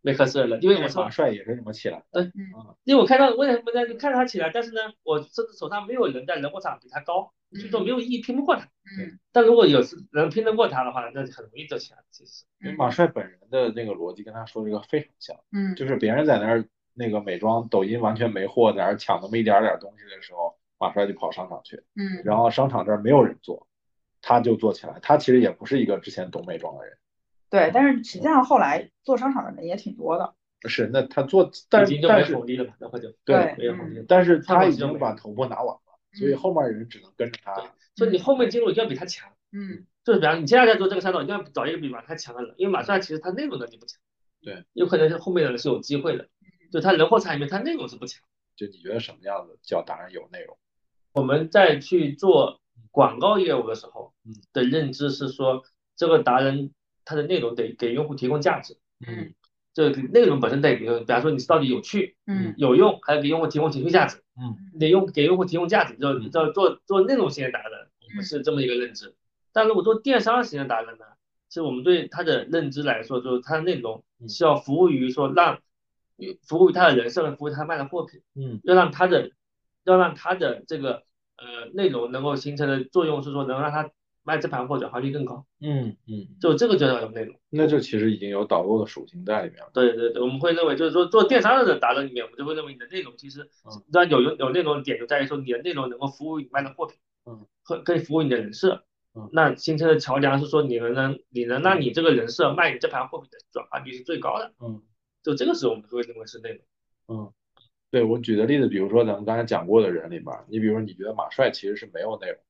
[0.00, 2.30] 没合适的人，因为我说马帅也是这么起来的，
[2.84, 3.86] 因为我看到为什么呢？
[3.86, 8.62] 就看他起来，但是呢，我甚至手上没有人在人工场比他高，所以说没有意义拼不过他。
[8.98, 11.98] 嗯但如果有时能拼得过他的话，那就很容易就起来。
[12.10, 23.68] 其实，因为马帅本人的那个逻辑跟他说这个非常像，嗯就是别人在那儿那个美妆抖音完全没货，在那儿抢那么一点点东西的时候，马帅就跑商场去，嗯然后商场这儿没有人做，
[24.20, 24.98] 他就做起来。
[25.00, 26.98] 他其实也不是一个之前懂美妆的人，
[27.50, 30.34] 对，但是实际上后来做商场的人也挺多的，
[30.68, 32.64] 是那他做，但已经就没但是红利了
[33.24, 34.04] 对没有红利了。
[34.08, 35.80] 但是他已经把头部拿完了，
[36.14, 37.54] 所以后面人只能跟着他。
[37.96, 39.30] 所以你后面进入一定要比他强。
[39.52, 44.00] 嗯就是比方你现在在做这个赛道，一定要找一个比马帅强的人，因为马帅其实他内容能力不强，
[44.42, 46.28] 对，有可能是后面的人是有机会的，
[46.72, 48.22] 就他人货场里面他内容是不强。
[48.56, 50.56] 就你觉得什么样子叫达人有内容？
[51.12, 55.64] 我们在去做广告业务的时候嗯的认知是说，
[55.96, 56.72] 这个达人
[57.10, 59.34] 他的内容得给用户提供价值，嗯。
[59.74, 62.54] 这个内容本身得给，比方说你到底有趣、嗯。
[62.56, 64.56] 有用，还要给用户提供情绪价值，嗯。
[64.72, 66.30] 你得用给用户提供价值，就嗯。
[66.30, 69.14] 叫做做内容型的达人，我们是这么一个认知。
[69.52, 71.04] 但如果做电商型的达人呢，
[71.48, 74.28] 其实我们对他的认知来说，就是他的内容嗯。
[74.28, 75.60] 是要服务于说让
[76.46, 78.60] 服务于他的人设和服务于他卖的货品，嗯。
[78.62, 79.32] 要让他的
[79.84, 81.04] 要让他的这个
[81.36, 83.90] 呃内容能够形成的作用是说能让他
[84.22, 87.34] 卖这盘货转化率更高，嗯嗯，就这个就要有内容。
[87.48, 89.70] 那就其实已经有导购的属性在里面了。
[89.72, 96.96] 对对对，我们会认为就是说做电商的达人里面，我们就会认为你的内容其实嗯，那有有有内容的点就在于说你的内容能够服务于你卖的货品，
[97.26, 104.82] 嗯，可可以服务你的人设，嗯，那形成的桥梁是说你能能你能让你这个人设卖你这盘货品的转化率是最高的，嗯。
[105.22, 106.60] 就这个时候我们会认为是内容。
[107.08, 107.32] 嗯，
[107.90, 112.49] 对我举的例子，比如说咱们刚才讲过的人里面，你比如说你觉得马帅其实是没有内容，嗯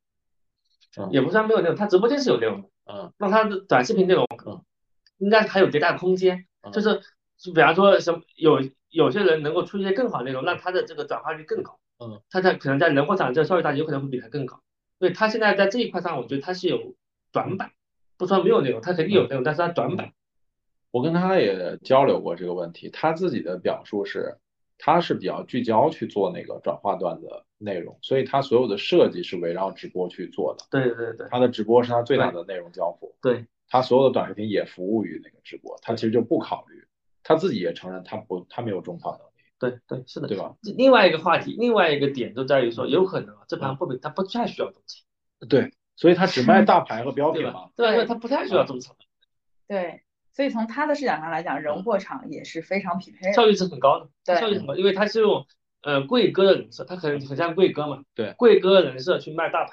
[1.10, 4.62] 也不算没有内容，他直播间是有内容的，嗯那他的短视频内容嗯。
[5.18, 6.72] 应该还有迭代空间，嗯。
[6.72, 7.00] 就是
[7.36, 14.60] 就比方说什么有有些人能够出一些更好内容，让他的这个转化率更高，嗯，他在可能在人货场这个效率大有可能会比他更高，
[14.98, 16.94] 所以他现在在这一块上，我觉得他是有
[17.32, 17.72] 短板，
[18.16, 20.12] 不说没有内容，他肯定有内容，但是他短板，
[20.90, 24.38] 我跟他也交流过这个问题，他自己的表述是，
[24.82, 36.82] 他是比较聚焦去做那个转化段的内容，所以他所有的设计是围绕直播去做的，对对对他的直播是他最大的内容交付，对，他所有的短视频也服务于那个直播，他其实就不考虑，
[37.22, 40.56] 他自己也承认他不他没有种草能力，对对是的，对吧？
[40.62, 45.04] 另外一个话题，另外一个点就在于说，有可能啊这盘货品它不太需要种草，
[45.46, 47.70] 对，所以他只卖大牌和 标品嘛？？
[47.76, 47.92] 对吧？
[47.92, 48.96] 因为它不太需要种草，
[49.68, 50.02] 对，
[50.32, 53.32] 所以从他的视角上来讲，人货场也是非常匹配的。
[53.32, 54.36] 效率是很高的，对。
[54.36, 55.46] 效率很高，因为他是用
[55.82, 58.34] 呃贵哥的人设，它很很像贵哥嘛，对。
[58.38, 59.72] 贵哥的人设去卖大牌，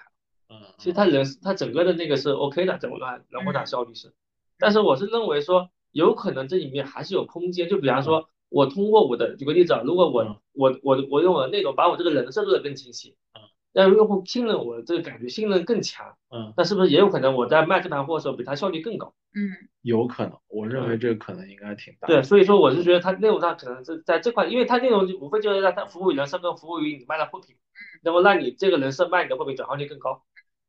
[0.49, 2.97] 嗯，其实他人他整个的那个是 OK 的，整个
[3.29, 4.13] 人货场效率是，
[4.57, 8.29] 但是我是认为说，有可能这里面还是有空间，就比方说。
[8.49, 10.37] 我通过我的举个例子啊，如果我、嗯。
[10.53, 13.43] 我我我用我的内容把我这个人设做得更清晰，嗯，
[13.83, 19.13] 让用户信任我这个感觉信任更强，嗯，那是不是也有可能我在卖这盘货的时候比它效率更高？
[19.35, 22.07] 嗯有可能，我认为这个可能应该挺大。
[22.07, 27.55] 对，所以说我是觉得它内容上可能是在这块，因为它内容无非就是让它服务于人设跟服务于你卖的货品，
[28.01, 30.23] 那么让你这个人设卖你的货品转化率更高，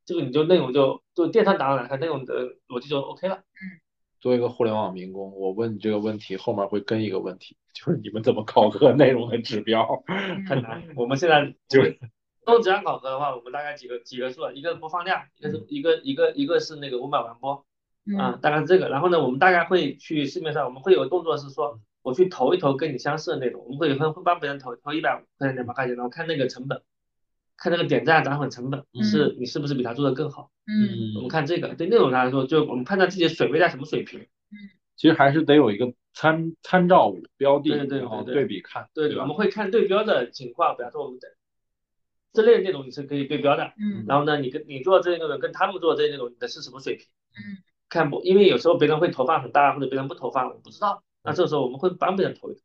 [0.05, 3.37] 这个你就内容就就电商达人来看内容的逻辑就 OK 了。
[3.37, 3.81] 嗯
[4.21, 10.03] 作为一个互联网民工，我问你这个问题，后面会跟一个问题，就是你们怎么考核内容的指标？
[10.49, 10.83] 很难。
[10.97, 11.97] 我们现在就是
[12.53, 17.55] 用质量考核的话，我们大概几个几个数啊，一个是播放量，一个是一个一个一个是那个五百万播
[18.19, 18.89] 啊，嗯大概是这个。
[18.89, 26.83] 然后呢，我们大概会去市面上，我们会有动作是说，我去投一投跟你相似的内容，我们会会会帮别人投投一百块钱两百块钱，然后看那个成本，
[27.57, 30.51] 看那个点赞涨粉成本嗯是你是不是比他做的更好。
[30.67, 34.21] 嗯我们看这个，对内容上来说，就我们判断自己的水位在什么水平。
[34.21, 34.57] 嗯
[34.99, 39.37] 其实还是得有一个参参照物标的，对对对然后对对比看，对，对我们？
[39.37, 41.29] 会看对标的情况，比方说我们的
[42.33, 47.07] 这类内容你是可以对标的，嗯然后呢，你跟你做这类内容跟他们做这类内容，你的是什么水平？
[47.37, 51.03] 嗯看不，因为有时候别人会投放很大，或者别人不投放，我不知道。
[51.25, 52.61] 那这时候我们会帮别人投一投，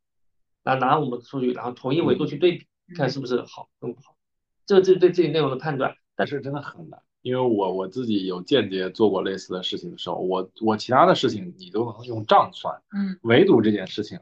[0.64, 4.18] 然后拿我们的数据，然后同一维度去对比，看是不是好跟不好。
[4.66, 5.96] 这个这对自己内容的判断。
[6.16, 14.20] 但是真的很难，因为我我自己有间接做过类似的事情的时候，我我其他的事情你都能用账算，嗯，唯独这件事情，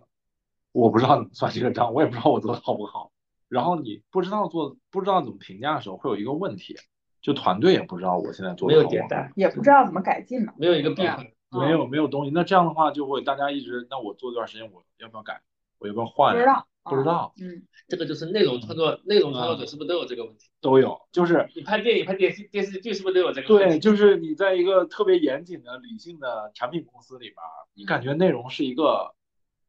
[0.72, 3.11] 我不知道怎么算这个账，我也不知道我做的好不好。
[3.52, 6.76] 然后你不知道做不知道怎么评价的时候，会有一个问题，
[7.22, 8.96] 就团队也不知道我现在做没的好不好。
[8.96, 10.54] 有迭代，也不知道怎么改进嘛。
[10.58, 11.24] 没有一个变化。
[11.54, 15.42] 没有没有东西，那这样的话就会大家一直，那我做一段时间我要不要改，
[15.80, 16.34] 我要不要换？
[16.34, 20.48] 不知道，不知道，嗯，这个就是内容创作，内容创作者是不是都有这个问题？
[20.62, 29.14] 都有，就是你拍电影、拍电视电视剧是不是都有这个问对，就是你在一个特别严谨的、理性的产品公司里边儿，你感觉内容是一个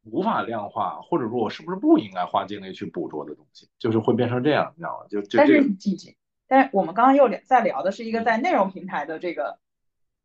[0.03, 5.07] 无法量化，或者说我是不是不应该花精力去捕捉的东西，就是会变成这样，你知道吗？
[5.09, 6.15] 就就但是这个，
[6.47, 9.59] 但是我们刚刚又聊在聊的是一个在内容平台的这个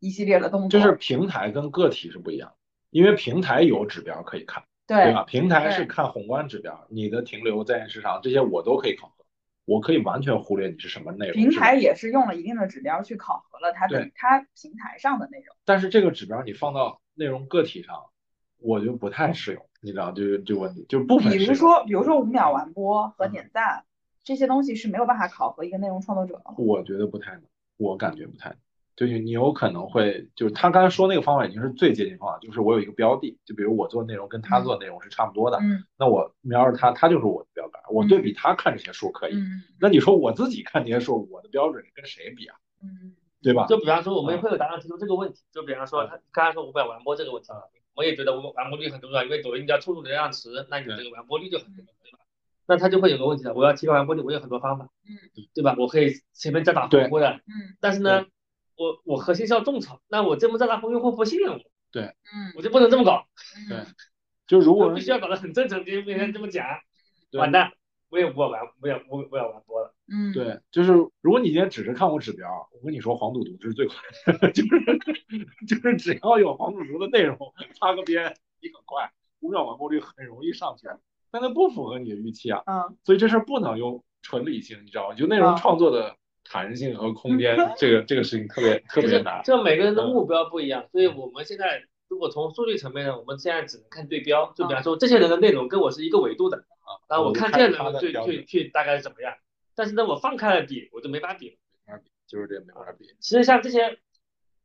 [0.01, 2.57] 一系列的动作，就是平台跟个体是不一样的，
[2.91, 5.23] 因为平台有指标可以看，对对吧？
[5.25, 9.25] 平台是看宏观指标，你的停留在线市场这些我都可以考核，
[9.65, 11.35] 我可以完全忽略你是什么内容。
[11.35, 15.57] 平台也是用了一定的指标去考核了它的对它平台上的内容。
[15.65, 18.07] 但是这个指标你放到内容个体上，
[18.61, 21.47] 我就不太适用，你知道这个这个问题，就是部分适用。
[21.47, 23.85] 比如说，比如说五秒完播和点赞
[24.25, 26.55] 这些东西是没有办法考核一个内容创作者的。
[26.63, 27.43] 我觉得不太能，
[27.77, 28.59] 我感觉不太能。
[28.97, 39.37] 就是你有可能会，就是他刚才说那个方法已经是最接近方法，就是我有一个标的，就比如我做内容跟他做的内容是差不多的，嗯那我瞄着他，他就是我的标杆，我对比他看这些数可以。
[39.37, 42.57] 嗯那你说我自己看这些数，我的标准跟谁比啊？
[42.83, 43.67] 嗯对吧？
[43.69, 47.49] 就比方说，我们会有答案提出这个问题，就比方说他刚才说五百完播这个问题，
[47.99, 52.21] 我也觉得我完播率很重要，因为抖音要冲入流量池，那你这个完播率就很重要，对吧？
[52.69, 55.19] 那他就会有个问题了，我要提高完播率，我有很多方法，嗯。
[55.53, 55.75] 对吧？
[55.77, 57.77] 我可以前面加大对红播的，嗯。
[57.81, 58.25] 但是呢，
[58.77, 61.59] 我我核心是要种草，那我这么加大红用户不信任我，
[61.93, 62.53] 嗯。
[62.57, 63.27] 我就不能这么搞，
[63.69, 63.79] 对。
[64.47, 66.65] 就如果我必须要搞得很真诚，别别人这么讲，
[67.33, 67.73] 完蛋，
[68.11, 69.95] 我也不要玩，我也不不要玩多了。
[70.11, 73.97] 嗯，对，就是如果你今天只是看我指标，我跟你说黄赌毒这是最快
[74.39, 74.69] 的， 就是
[75.67, 77.37] 就是只要有黄赌毒的内容，
[77.79, 80.89] 擦个边，你很快，五秒完播率很容易上去，
[81.31, 85.15] 但它不符合你的预期啊，嗯所以这事儿不能用纯理性，你知道吗？
[85.15, 89.43] 就内容啊创作的弹性和空间， 这个这个事情特别特别难。
[89.45, 99.35] 这每个人的目标不一样，所以我们现在如果从数据层面呢，我们现在只能看对标，就比方说这些人的内容跟我是一个维度的，啊，然后我看这些人他的标准去去去大概是怎么样，
[99.75, 101.57] 但是呢，我放开了比，我就没法比了。
[101.87, 103.15] 没法比，就是这没法比。
[103.21, 103.99] 其实像这些，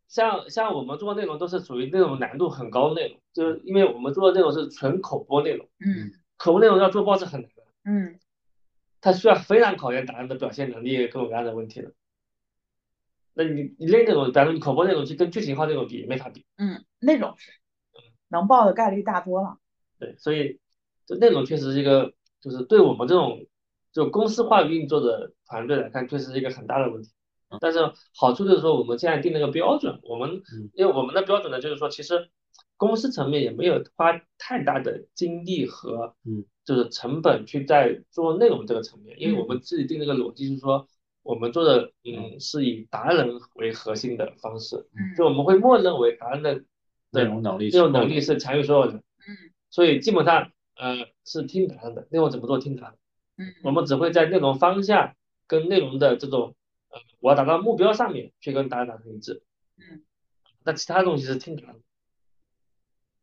[0.07, 8.19] 像像我们做的内容都是属于那种难度很高的内容，就是因为我们做的内容是纯口播内容，嗯口播内容要做爆是很难的，嗯
[9.01, 11.91] 它需要非常考验答案的表现能力各种各样的问题的。
[13.33, 16.45] 那你你类内容，比方说你口播那种去跟剧情化那种比，没法比。
[16.57, 17.51] 嗯，那种是
[18.29, 19.57] 能爆的概率大多了。
[19.99, 20.59] 对，所以
[21.05, 23.45] 就那种确实是一个，就是对我们这种
[23.91, 27.11] 就公司化运作的团队来看，确实是一个很大的问题。
[27.61, 27.79] 但是
[28.15, 32.29] 好处就是说，我们现在定了个标准，我们嗯因为我们的标准呢，就是说，其实
[32.77, 40.87] 公司层面也没有花太大的精力和嗯就是成本去在做内容这个层面，因为我们自己定了个逻辑是说，
[41.23, 46.63] 我们做的嗯是以达人为核心的方式，嗯就我们会默认为达人的
[47.11, 48.97] 内容能力内容能力是强于所有人。
[48.97, 52.97] 嗯所以基本上呃是听达人的，内容怎么做听答案，
[53.37, 55.15] 嗯我们只会在内容方向
[55.47, 56.55] 跟内容的这种
[56.89, 59.41] 呃我要达到目标上面去跟达人达成一致，
[59.77, 60.03] 嗯，
[60.63, 61.81] 那其他东西是听达人的，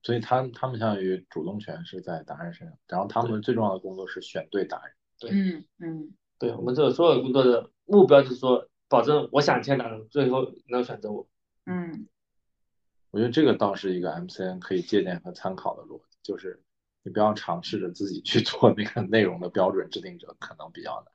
[0.03, 4.94] 所以他他们相当于主动权是在达人身上，然后他们最重要的工作是选对达人。
[5.20, 11.28] 对嗯嗯对我们这个所有工作的目标就是说，保证我想签哪个，最后能选择我。
[11.66, 12.09] 嗯
[13.12, 16.62] 我觉得这个倒是一个 MCN 可以借鉴和参考的逻辑，就是
[17.03, 21.12] 你不要尝试着自己去做那个内容的标准制定者，可能比较难。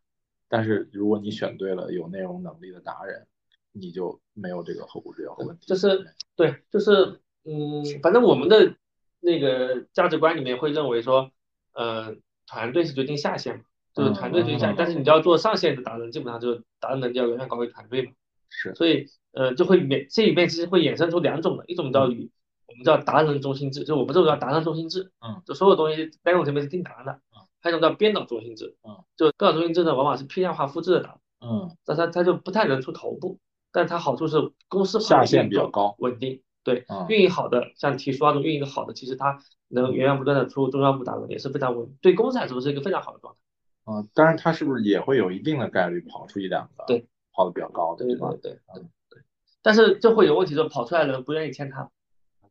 [0.48, 3.26] 但是如果你选对了有内容能力的达人，
[3.72, 5.66] 你就没有这个后顾之忧的问题。
[5.66, 8.76] 就是对，就是嗯，反正我们的
[9.22, 11.32] 那个价值观里面会认为说，
[11.74, 12.16] 呃，
[12.46, 13.64] 团队是决定下限嘛，
[13.96, 14.76] 就是团队决定下限，嗯。
[14.78, 18.12] 但是你要做上线的达人，基本上就是达人能力要远远高于团队嘛。
[18.50, 18.76] 是。
[18.76, 22.30] 所以呃就会面这里面其实会衍生出两种的，一种叫与
[22.68, 33.40] 我们叫达人中心制，就我们这种叫达人中心制，嗯，就所有东西内容层面是定达人的，嗯，还有一种叫编导中心制，嗯，就编导中心制呢往往是批量化复制的达人，嗯，但它它就不太能出头部，
[33.72, 35.96] 但它好处是公司化下的运作限比较高。
[36.00, 37.06] 稳定，对，嗯。
[37.08, 39.38] 运营好的像提出啊这种运营的好的，其实它
[39.68, 43.40] 能源源不断的出中央部达人也是非常稳，对公司来说是一个非常好的状态。
[43.86, 48.52] 嗯，当然他是不是也会有一定的概率跑出一两个对跑的比较高的，对吧对？
[48.52, 49.22] 对对对，
[49.62, 51.90] 但是就会有问题，就跑出来的人不愿意签他。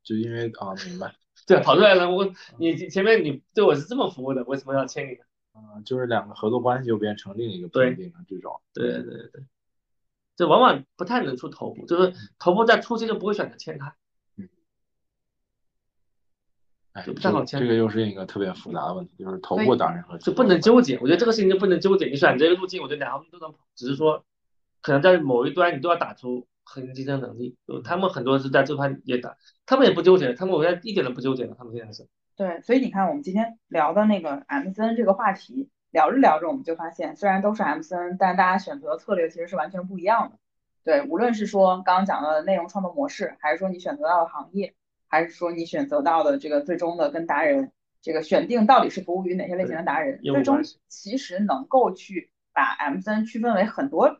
[0.02, 1.14] 就因为啊，明白，
[1.46, 5.24] 对，跑出来了，我你前面你对我是这么服务的，为什么要签你呢？
[5.56, 8.60] 嗯，就是两个合作关系就变成另一个对瓶颈了这种。
[8.72, 9.44] 对对对，
[10.36, 13.96] 这往往不太能出头部，就是头部在初期就不会选择签它。
[16.94, 20.96] 哎，就不这个太好签这个又是一个特别复杂的问题，就是头部达人和就不能纠结。
[21.00, 24.24] 我觉得这个事情就不能纠结，你选这个路径，我觉得两个都能跑，只是说
[24.80, 27.56] 可能在某一端你都要打出核心竞争能力。
[27.66, 29.36] 就他们很多是在这块也打，
[29.66, 32.08] 他们也不纠结，他们我现在一点都不纠结了，他们现在是。
[32.36, 40.38] 对，所以你看，我们今天聊的那个 MCN 这个话题，聊着聊着，我们就发现，虽然都是 MCN，但大家选择的策略其实是完全不一样的。
[40.84, 44.74] 对，无论是说刚刚讲到的内容创作模式，还是说你选择到的行业，
[45.14, 47.70] 还是说你选择到的这个最终的跟达人
[48.02, 54.18] 这个选定到底是服务于哪些类型的达人，最终其实能够去把 MCN 区分为很多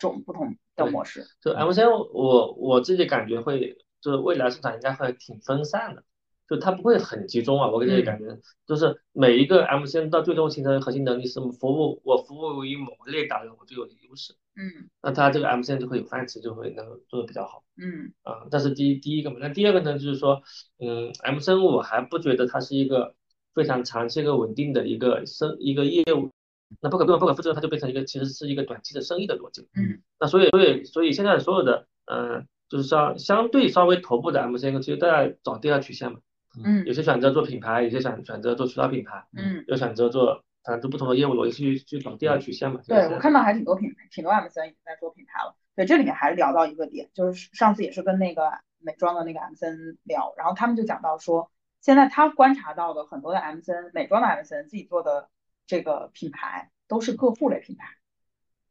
[0.00, 1.24] 种不同的模式。
[1.40, 6.02] 就 MCN，我我自己感觉会，就是未来市场应该会挺分散的，
[6.48, 7.70] 就它不会很集中啊。
[7.70, 8.36] 我给自己感觉，
[8.66, 14.34] 就是每一个 MCN 到最终形成核心能力是服务我服务于某类达人，我就有优势。
[14.54, 18.46] 嗯那它这个 MCN 就会有饭吃，就会能做的比较好嗯啊。
[18.50, 19.36] 这是第一第一个嘛。
[19.40, 20.42] 那第二个呢，就是说，
[20.78, 23.14] 嗯，MCN 我还不觉得它是一个
[23.54, 26.30] 非常长期一个稳定的一个生一个业务。
[26.80, 29.68] 那不可不可不可复制，它就变成一个其实是一个短期的生意的逻辑。
[29.74, 36.20] 嗯那所以所以所以现在所有的嗯，就是相相对稍微头部的 MCN，其实都在找第二曲线嘛。
[36.64, 42.80] 嗯有些选择做品牌，有些选选择做渠道品牌，嗯，有选择做反正不同的业务逻辑去去找第二曲线嘛。
[42.86, 45.56] 对我看到还挺多品牌，挺多 MCN 已经在做品牌了。
[45.74, 51.50] 对，这里面还聊到一个点，就是上次也是跟那个美妆的那个 MCN 聊，然后他们就讲到说，
[51.80, 55.30] 现在他观察到的很多的 MCN 美妆的 MCN 自己做的
[55.66, 57.88] 这个品牌都是个护类品牌，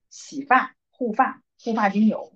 [0.09, 2.33] 洗发、护发、护发精油，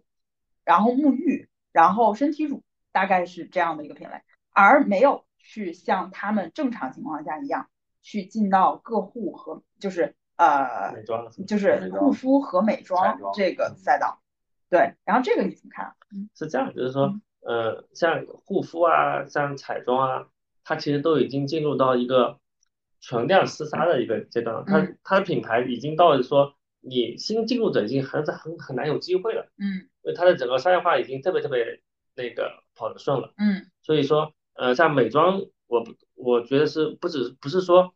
[0.64, 7.70] 然后沐浴，然后身体乳，大概是这样的一个品类，而没有去像他们正常情况下一样
[8.06, 14.22] 去进到个户和就是呃美妆就是护肤和美妆妆这个赛道。
[14.70, 15.96] 对，然后这个你怎么看？
[16.36, 20.28] 是这样，就是说，呃，像护肤啊，像彩妆啊，
[20.64, 22.40] 它其实都已经进入到一个
[23.02, 24.64] 存量厮杀的一个阶段了。
[24.68, 31.82] 它嗯它的品牌已经到了说，你新进入者已经很很很难有机会了，嗯因为它的整个商业化已经特别特别
[32.16, 33.34] 那个跑得顺了。
[33.38, 37.94] 嗯所以说，呃，像美妆，我不我觉得是不只不是说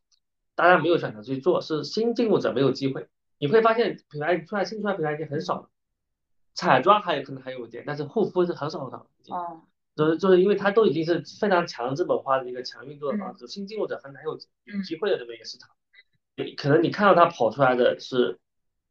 [0.55, 3.07] 大家没有选择去做，是新进入者没有机会。
[3.38, 5.70] 你会发现品牌出来新出来品牌已经很少了，
[6.53, 9.07] 彩妆还有可能还有一点，但是护肤是很少很少。
[9.30, 9.61] 哦
[9.95, 14.39] 就是就是因为它都已经是非常强资本化的一个强运作的嗯方式，新进入者很难有有
[14.78, 15.70] 嗯机会的这么一个市场。
[16.38, 18.39] 你可能你看到它跑出来的是，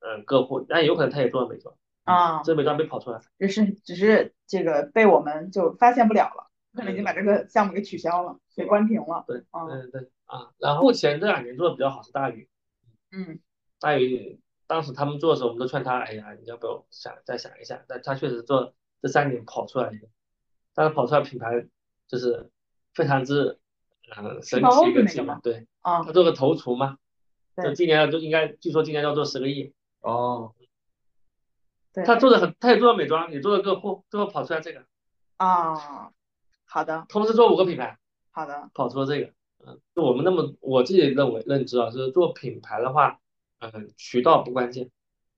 [0.01, 1.74] 嗯，个护，但有可能他也做了美妆，
[2.05, 3.22] 啊，这美妆没跑出来。
[3.39, 9.25] 只是只是这个被我们就发现不了了，可能已经把这个项目给取消了，给关停了。
[9.27, 10.51] 对，嗯对对啊。
[10.59, 12.49] 然后目前这两年做的比较好是大宇，
[13.12, 13.41] 嗯
[13.81, 17.83] 大宇当时他们做的时候，我们都劝他，哎呀，你要不要想再想一下？
[17.89, 20.09] 但他确实做这三年跑出来一个，
[20.75, 21.66] 但是跑出来品牌
[22.07, 22.51] 就是
[22.95, 23.59] 非常之
[24.16, 26.99] 嗯神包奇一个子那个吗，计划对，啊他做个头厨嘛，
[27.55, 30.55] 对就今年就应该据说今年要做十个亿，哦，
[31.93, 34.85] 对他做的很，他也做了美妆，也做了个护，最后跑出来这个，
[35.39, 36.12] 啊，
[36.69, 37.07] 好的。
[37.09, 37.99] 同时做五个品牌，
[38.31, 39.33] 好的，跑出了这个，
[39.66, 43.19] 嗯，就我们那么我自己认为认知啊，就是做品牌的话，
[43.59, 44.91] 嗯，渠道不关键，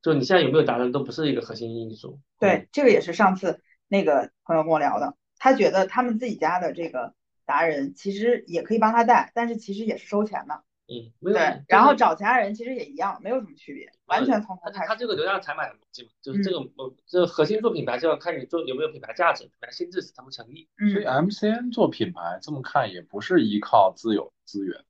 [0.02, 7.14] 就你现在有没有达人都不是一个核心因素，对，这个也是上次那个朋友跟我聊的，他觉得他们自己家的这个
[7.46, 10.62] 达人其实也可以帮他带，但是其实也是收钱的。
[10.90, 14.88] 嗯，没有，对，然后找其他人其实也一样，没有什么区别，完全从头它开始。
[14.88, 24.84] 它这个流量采买的逻辑嘛，就是这个嗯我这个核心做品牌就要看你做有没有品牌价值，品牌心智成不成立，所以嗯 MCN 做品牌这么看也不是依靠自有资源，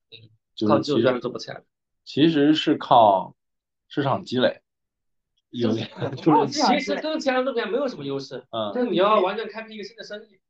[0.55, 1.63] 就是其靠自有资源实做不起来。
[2.05, 3.37] 其实是靠
[3.89, 4.63] 市场积累，
[5.51, 5.87] 有点
[6.17, 10.41] 就是其实跟其他做品牌没有什么优势，嗯但是你要完全开辟一个新的生意，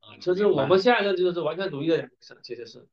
[0.00, 2.88] 啊，就是我们现在的就是完全独立的两个事，其实是，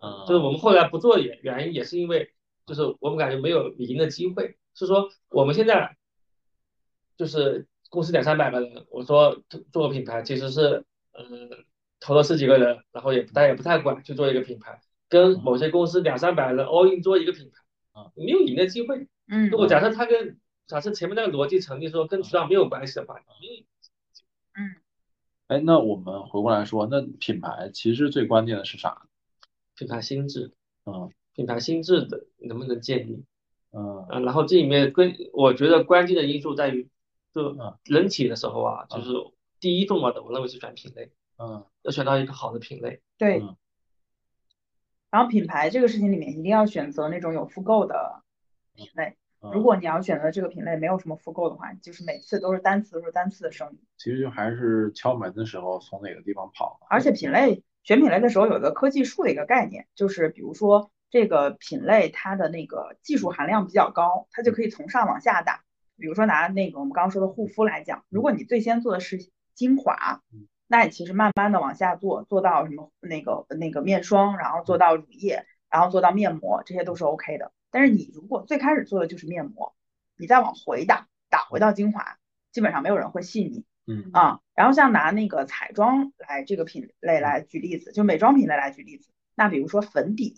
[0.00, 2.32] 嗯就是我们后来不做也原因也是因为，
[2.66, 5.96] 就是我们感觉没有赢的机会，是说我们现在
[7.16, 9.42] 就是公司两三百个人，我说
[9.72, 11.64] 做个品牌其实是，嗯，
[11.98, 19.08] 投了十几个人，然后也不大也不太管去做一个品牌，跟某些公司两三百人 all in 做一个品牌，啊没有赢的机会。
[19.26, 23.64] 嗯如果假设他跟假设前面那个逻辑成立，说跟渠道没有关系的话，没有
[24.54, 24.76] 嗯
[25.48, 29.07] 哎，那我们回过来说，那品牌其实最关键的是啥？
[29.78, 30.52] 品牌心智，
[30.82, 33.24] 啊品牌心智的能不能建立
[33.70, 34.18] 嗯啊？
[34.18, 36.88] 然后这里面关，我觉得关键的因素在于，
[37.32, 39.12] 就嗯人体的时候啊，就是
[39.60, 43.00] 第一重要的，我认为是选品类，嗯要选到一个好的品类。
[43.16, 43.56] 对嗯。
[45.10, 48.22] 然后品牌这个事情里面一定要选择那种有复购的
[48.74, 53.78] 品类，如果你要选择这个品类没有什么复购的话，就是每次都是单次都是单次的生意。
[53.96, 56.80] 其实就还是敲门的时候从哪个地方跑。
[56.90, 65.62] 而且品类选品类的时候有一个科技树的一个概念，就是比如说这个品类它的那个技术含量比较高，它就可以从上往下打。
[65.96, 70.22] 比如说拿那个我们刚刚说的护肤来讲，如果你最先做的是精华，
[70.66, 77.50] 那你其实慢慢的往下做，做到什么那个那个面霜，然后做到乳液，然后做到面膜，这些都是 OK 的。
[77.70, 79.74] 但是你如果最开始做的就是面膜，
[80.16, 82.18] 你再往回打，打回到精华，
[82.52, 83.64] 基本上没有人会信你。
[83.88, 90.36] 嗯啊，然后像拿那个彩妆来这个品类来举例子，就美妆品类来举例子，那比如说粉底，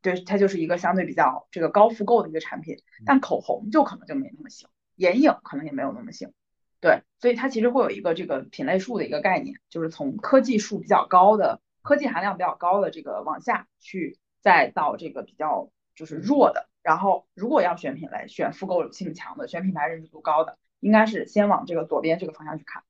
[0.00, 6.32] 对，它就是一个相对比较这个高复购的一个产品，但口红就可能就没那么行，眼影可能也没有那么行。
[6.80, 16.68] 对，所以它其实会有一个这个品类数的一个概念，就是从科技数比较高的、科技含量比较高的这个往下去，再到这个比较就是弱的。
[16.82, 22.82] 然后如果要选品类，选复购性强的，选品牌认知度高的，应该是先往这个左边这个方向去看。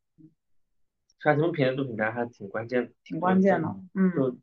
[1.23, 3.69] 选什么品类做品牌还挺关键的，挺关键的。
[3.95, 4.37] 嗯，就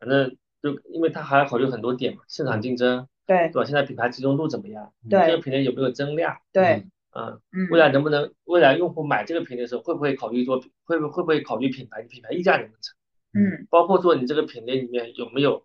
[0.00, 3.64] 反正就因为它还要考虑很多点嘛，市场竞争，对对吧？
[3.64, 4.92] 现在品牌集中度怎么样？
[5.08, 6.36] 对，这个品类有没有增量？
[6.52, 6.84] 对。
[7.16, 12.96] 嗯，未来能不能未来用户买这个品类的时候会不会考虑做会不会不会考虑品牌品牌溢价能不能成？
[13.34, 15.64] 嗯，包括说你这个品类里面有没有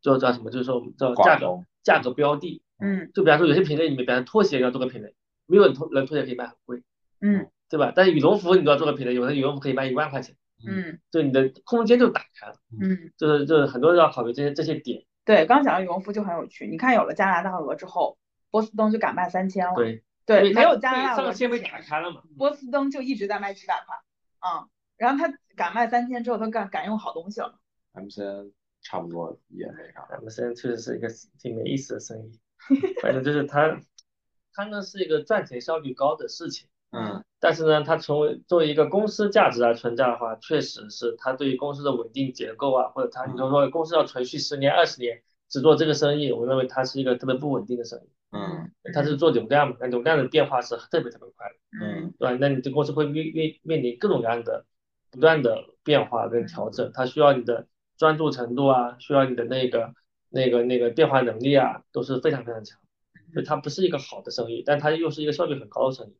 [0.00, 0.50] 就叫什么？
[0.50, 2.62] 就是说我们叫价格价格标的。
[2.80, 5.14] 嗯，就比方说有些品类里面，比方拖鞋要做个品类，
[5.48, 6.82] 没有人拖人拖鞋可以卖很贵。
[7.20, 7.92] 嗯，对吧？
[7.96, 10.36] 但是羽绒服你都要做个品类，有的羽绒服可以卖一万块钱。
[10.64, 12.54] 嗯，就你的空间就打开了。
[12.80, 15.04] 嗯，就是就是很多人要考虑这些这些点。
[15.24, 16.66] 对，刚讲的羽绒服就很有趣。
[16.68, 18.18] 你看有了加拿大鹅之后，
[18.50, 19.74] 波司登就敢卖三千了。
[19.74, 20.04] 对。
[20.26, 22.20] 对，没有加拿大上限被打开了嘛？
[22.36, 23.96] 波司登就一直在卖几百块，
[24.40, 24.68] 嗯，
[24.98, 27.58] 然后他敢卖三千之后，他敢敢用好东西了。
[27.92, 32.38] M C N 差不多也那啥，M C N 确实是一个挺没意思的生意，
[33.00, 33.80] 反正就是它，
[34.52, 45.22] 它呢是一个赚钱效率高的事情，嗯，但是呢，它成为作为一个公司价值来存在的话，确实是它对于公司的稳定结构啊，或者它你说说公司要存续十年二十年。
[45.50, 48.10] 只做这个生意，我认为它是一个特别不稳定的生意。
[48.32, 51.54] 嗯，它是做流量嘛，那流量的变化是特别特别快的。
[51.80, 52.36] 嗯，对吧？
[52.38, 54.66] 那你这公司会面面面临各种各样的
[55.10, 59.94] 不断的变化跟调整，它需要你的专注程度啊，需要你的那个
[60.28, 62.78] 那个那个变化能力啊，都是非常非常强。
[63.32, 66.16] 所以它不是一个好的生意，但它又是一个效率很高的生意。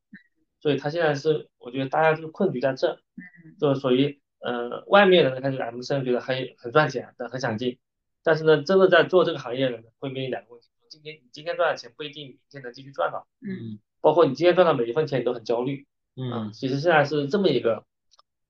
[0.61, 2.92] 所以它现在是，我觉得大家是困局在这。
[2.92, 7.78] 嗯，就属于呃，外面的人开始 M 生觉得很很赚钱，很想进。
[8.22, 15.86] 但是呢，真的在做这个行业的人会面临两个问题：今天你今天赚的钱不一定明天能继续赚到，嗯，包括你今天赚到每一分钱你都很焦虑，
[16.16, 17.84] 嗯，其实现在是这么一个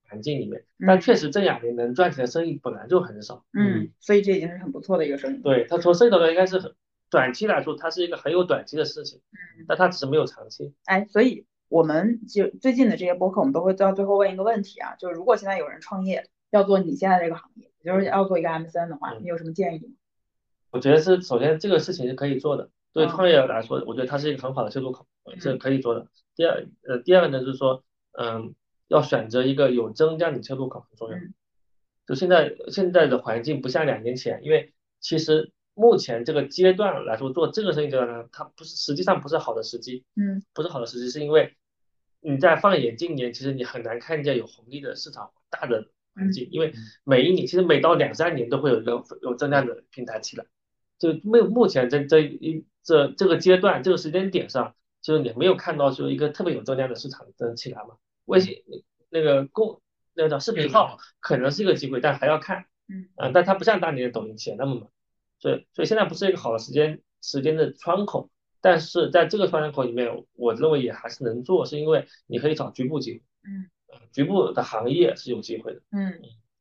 [0.09, 5.43] 环境里面，但确实这两年能赚钱的生意本来就很少，嗯，所以这已经是很不错的一个生意。
[5.43, 6.75] 对，它从生意角度应该是很
[7.11, 10.75] 短期来说，它是一个很有短期的事情，嗯，但它只是没有长期。
[10.85, 17.69] 哎，所以我们就最近的这些播客，我们都会到最后问一个问题啊，就是如果现在有人创业要做你现在这个行业。
[17.85, 19.95] 就是要做一个 M C N 的话，你有什么建议吗？
[20.71, 25.07] 我觉得是，首先这个事情是可以做的，对创业来说，我觉得它是一个很好的切入口，
[25.39, 26.09] 是可以做的。
[26.35, 28.55] 第二，呃，第二个呢，就是说，嗯，
[28.89, 31.17] 要选择一个有增加你切入口很重要。
[32.07, 41.55] 就现在现在的环境不像两年前，因为其实目前这个阶段来说，做这个生意阶段呢，它不是实际上不是好的时机，嗯，不是好的时机，是因为
[42.21, 45.89] 你在放眼今年，其实你很难看见有红利的市场大的。
[46.15, 46.73] 环境，因为
[47.05, 50.45] 每一年其实每到两三年都会有一个有增量的平台起来，
[50.99, 57.99] 就没有目前这这一这这个阶段这个时间点上，就是你没有看到说一个特别有增量的市场的起来嘛？
[58.25, 58.65] 微信
[59.11, 59.81] 那个公
[60.13, 63.09] 那个叫视频号可能是一个机会，但还要看，嗯。
[63.15, 64.91] 啊，但它不像当年的抖音起来那么猛，
[65.39, 73.71] 所以所以现在不是一个好的时间时间的窗口，但是在这个窗口里面，我认为也还是能做，是因为你可以找局部机会，嗯。
[74.13, 76.13] 局部的行业是有机会的，嗯，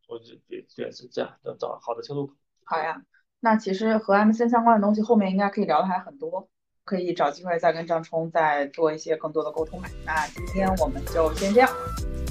[0.07, 0.39] 我觉
[0.69, 2.33] 觉得是这样，要找好的切入口。
[2.63, 3.01] 好呀，
[3.41, 6.47] 那其实和 M C 相关的东西后面应该可以聊的还很多，
[6.85, 9.89] 可以找机会再跟张冲再做一些更多的沟通吧。
[10.05, 11.69] 那今天我们就先这样，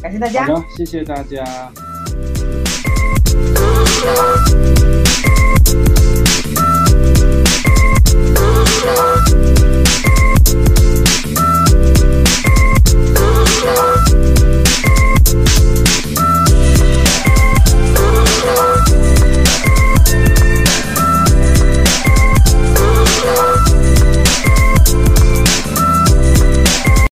[0.02, 1.44] 感谢大家，好谢谢大家。
[8.86, 9.55] Nation.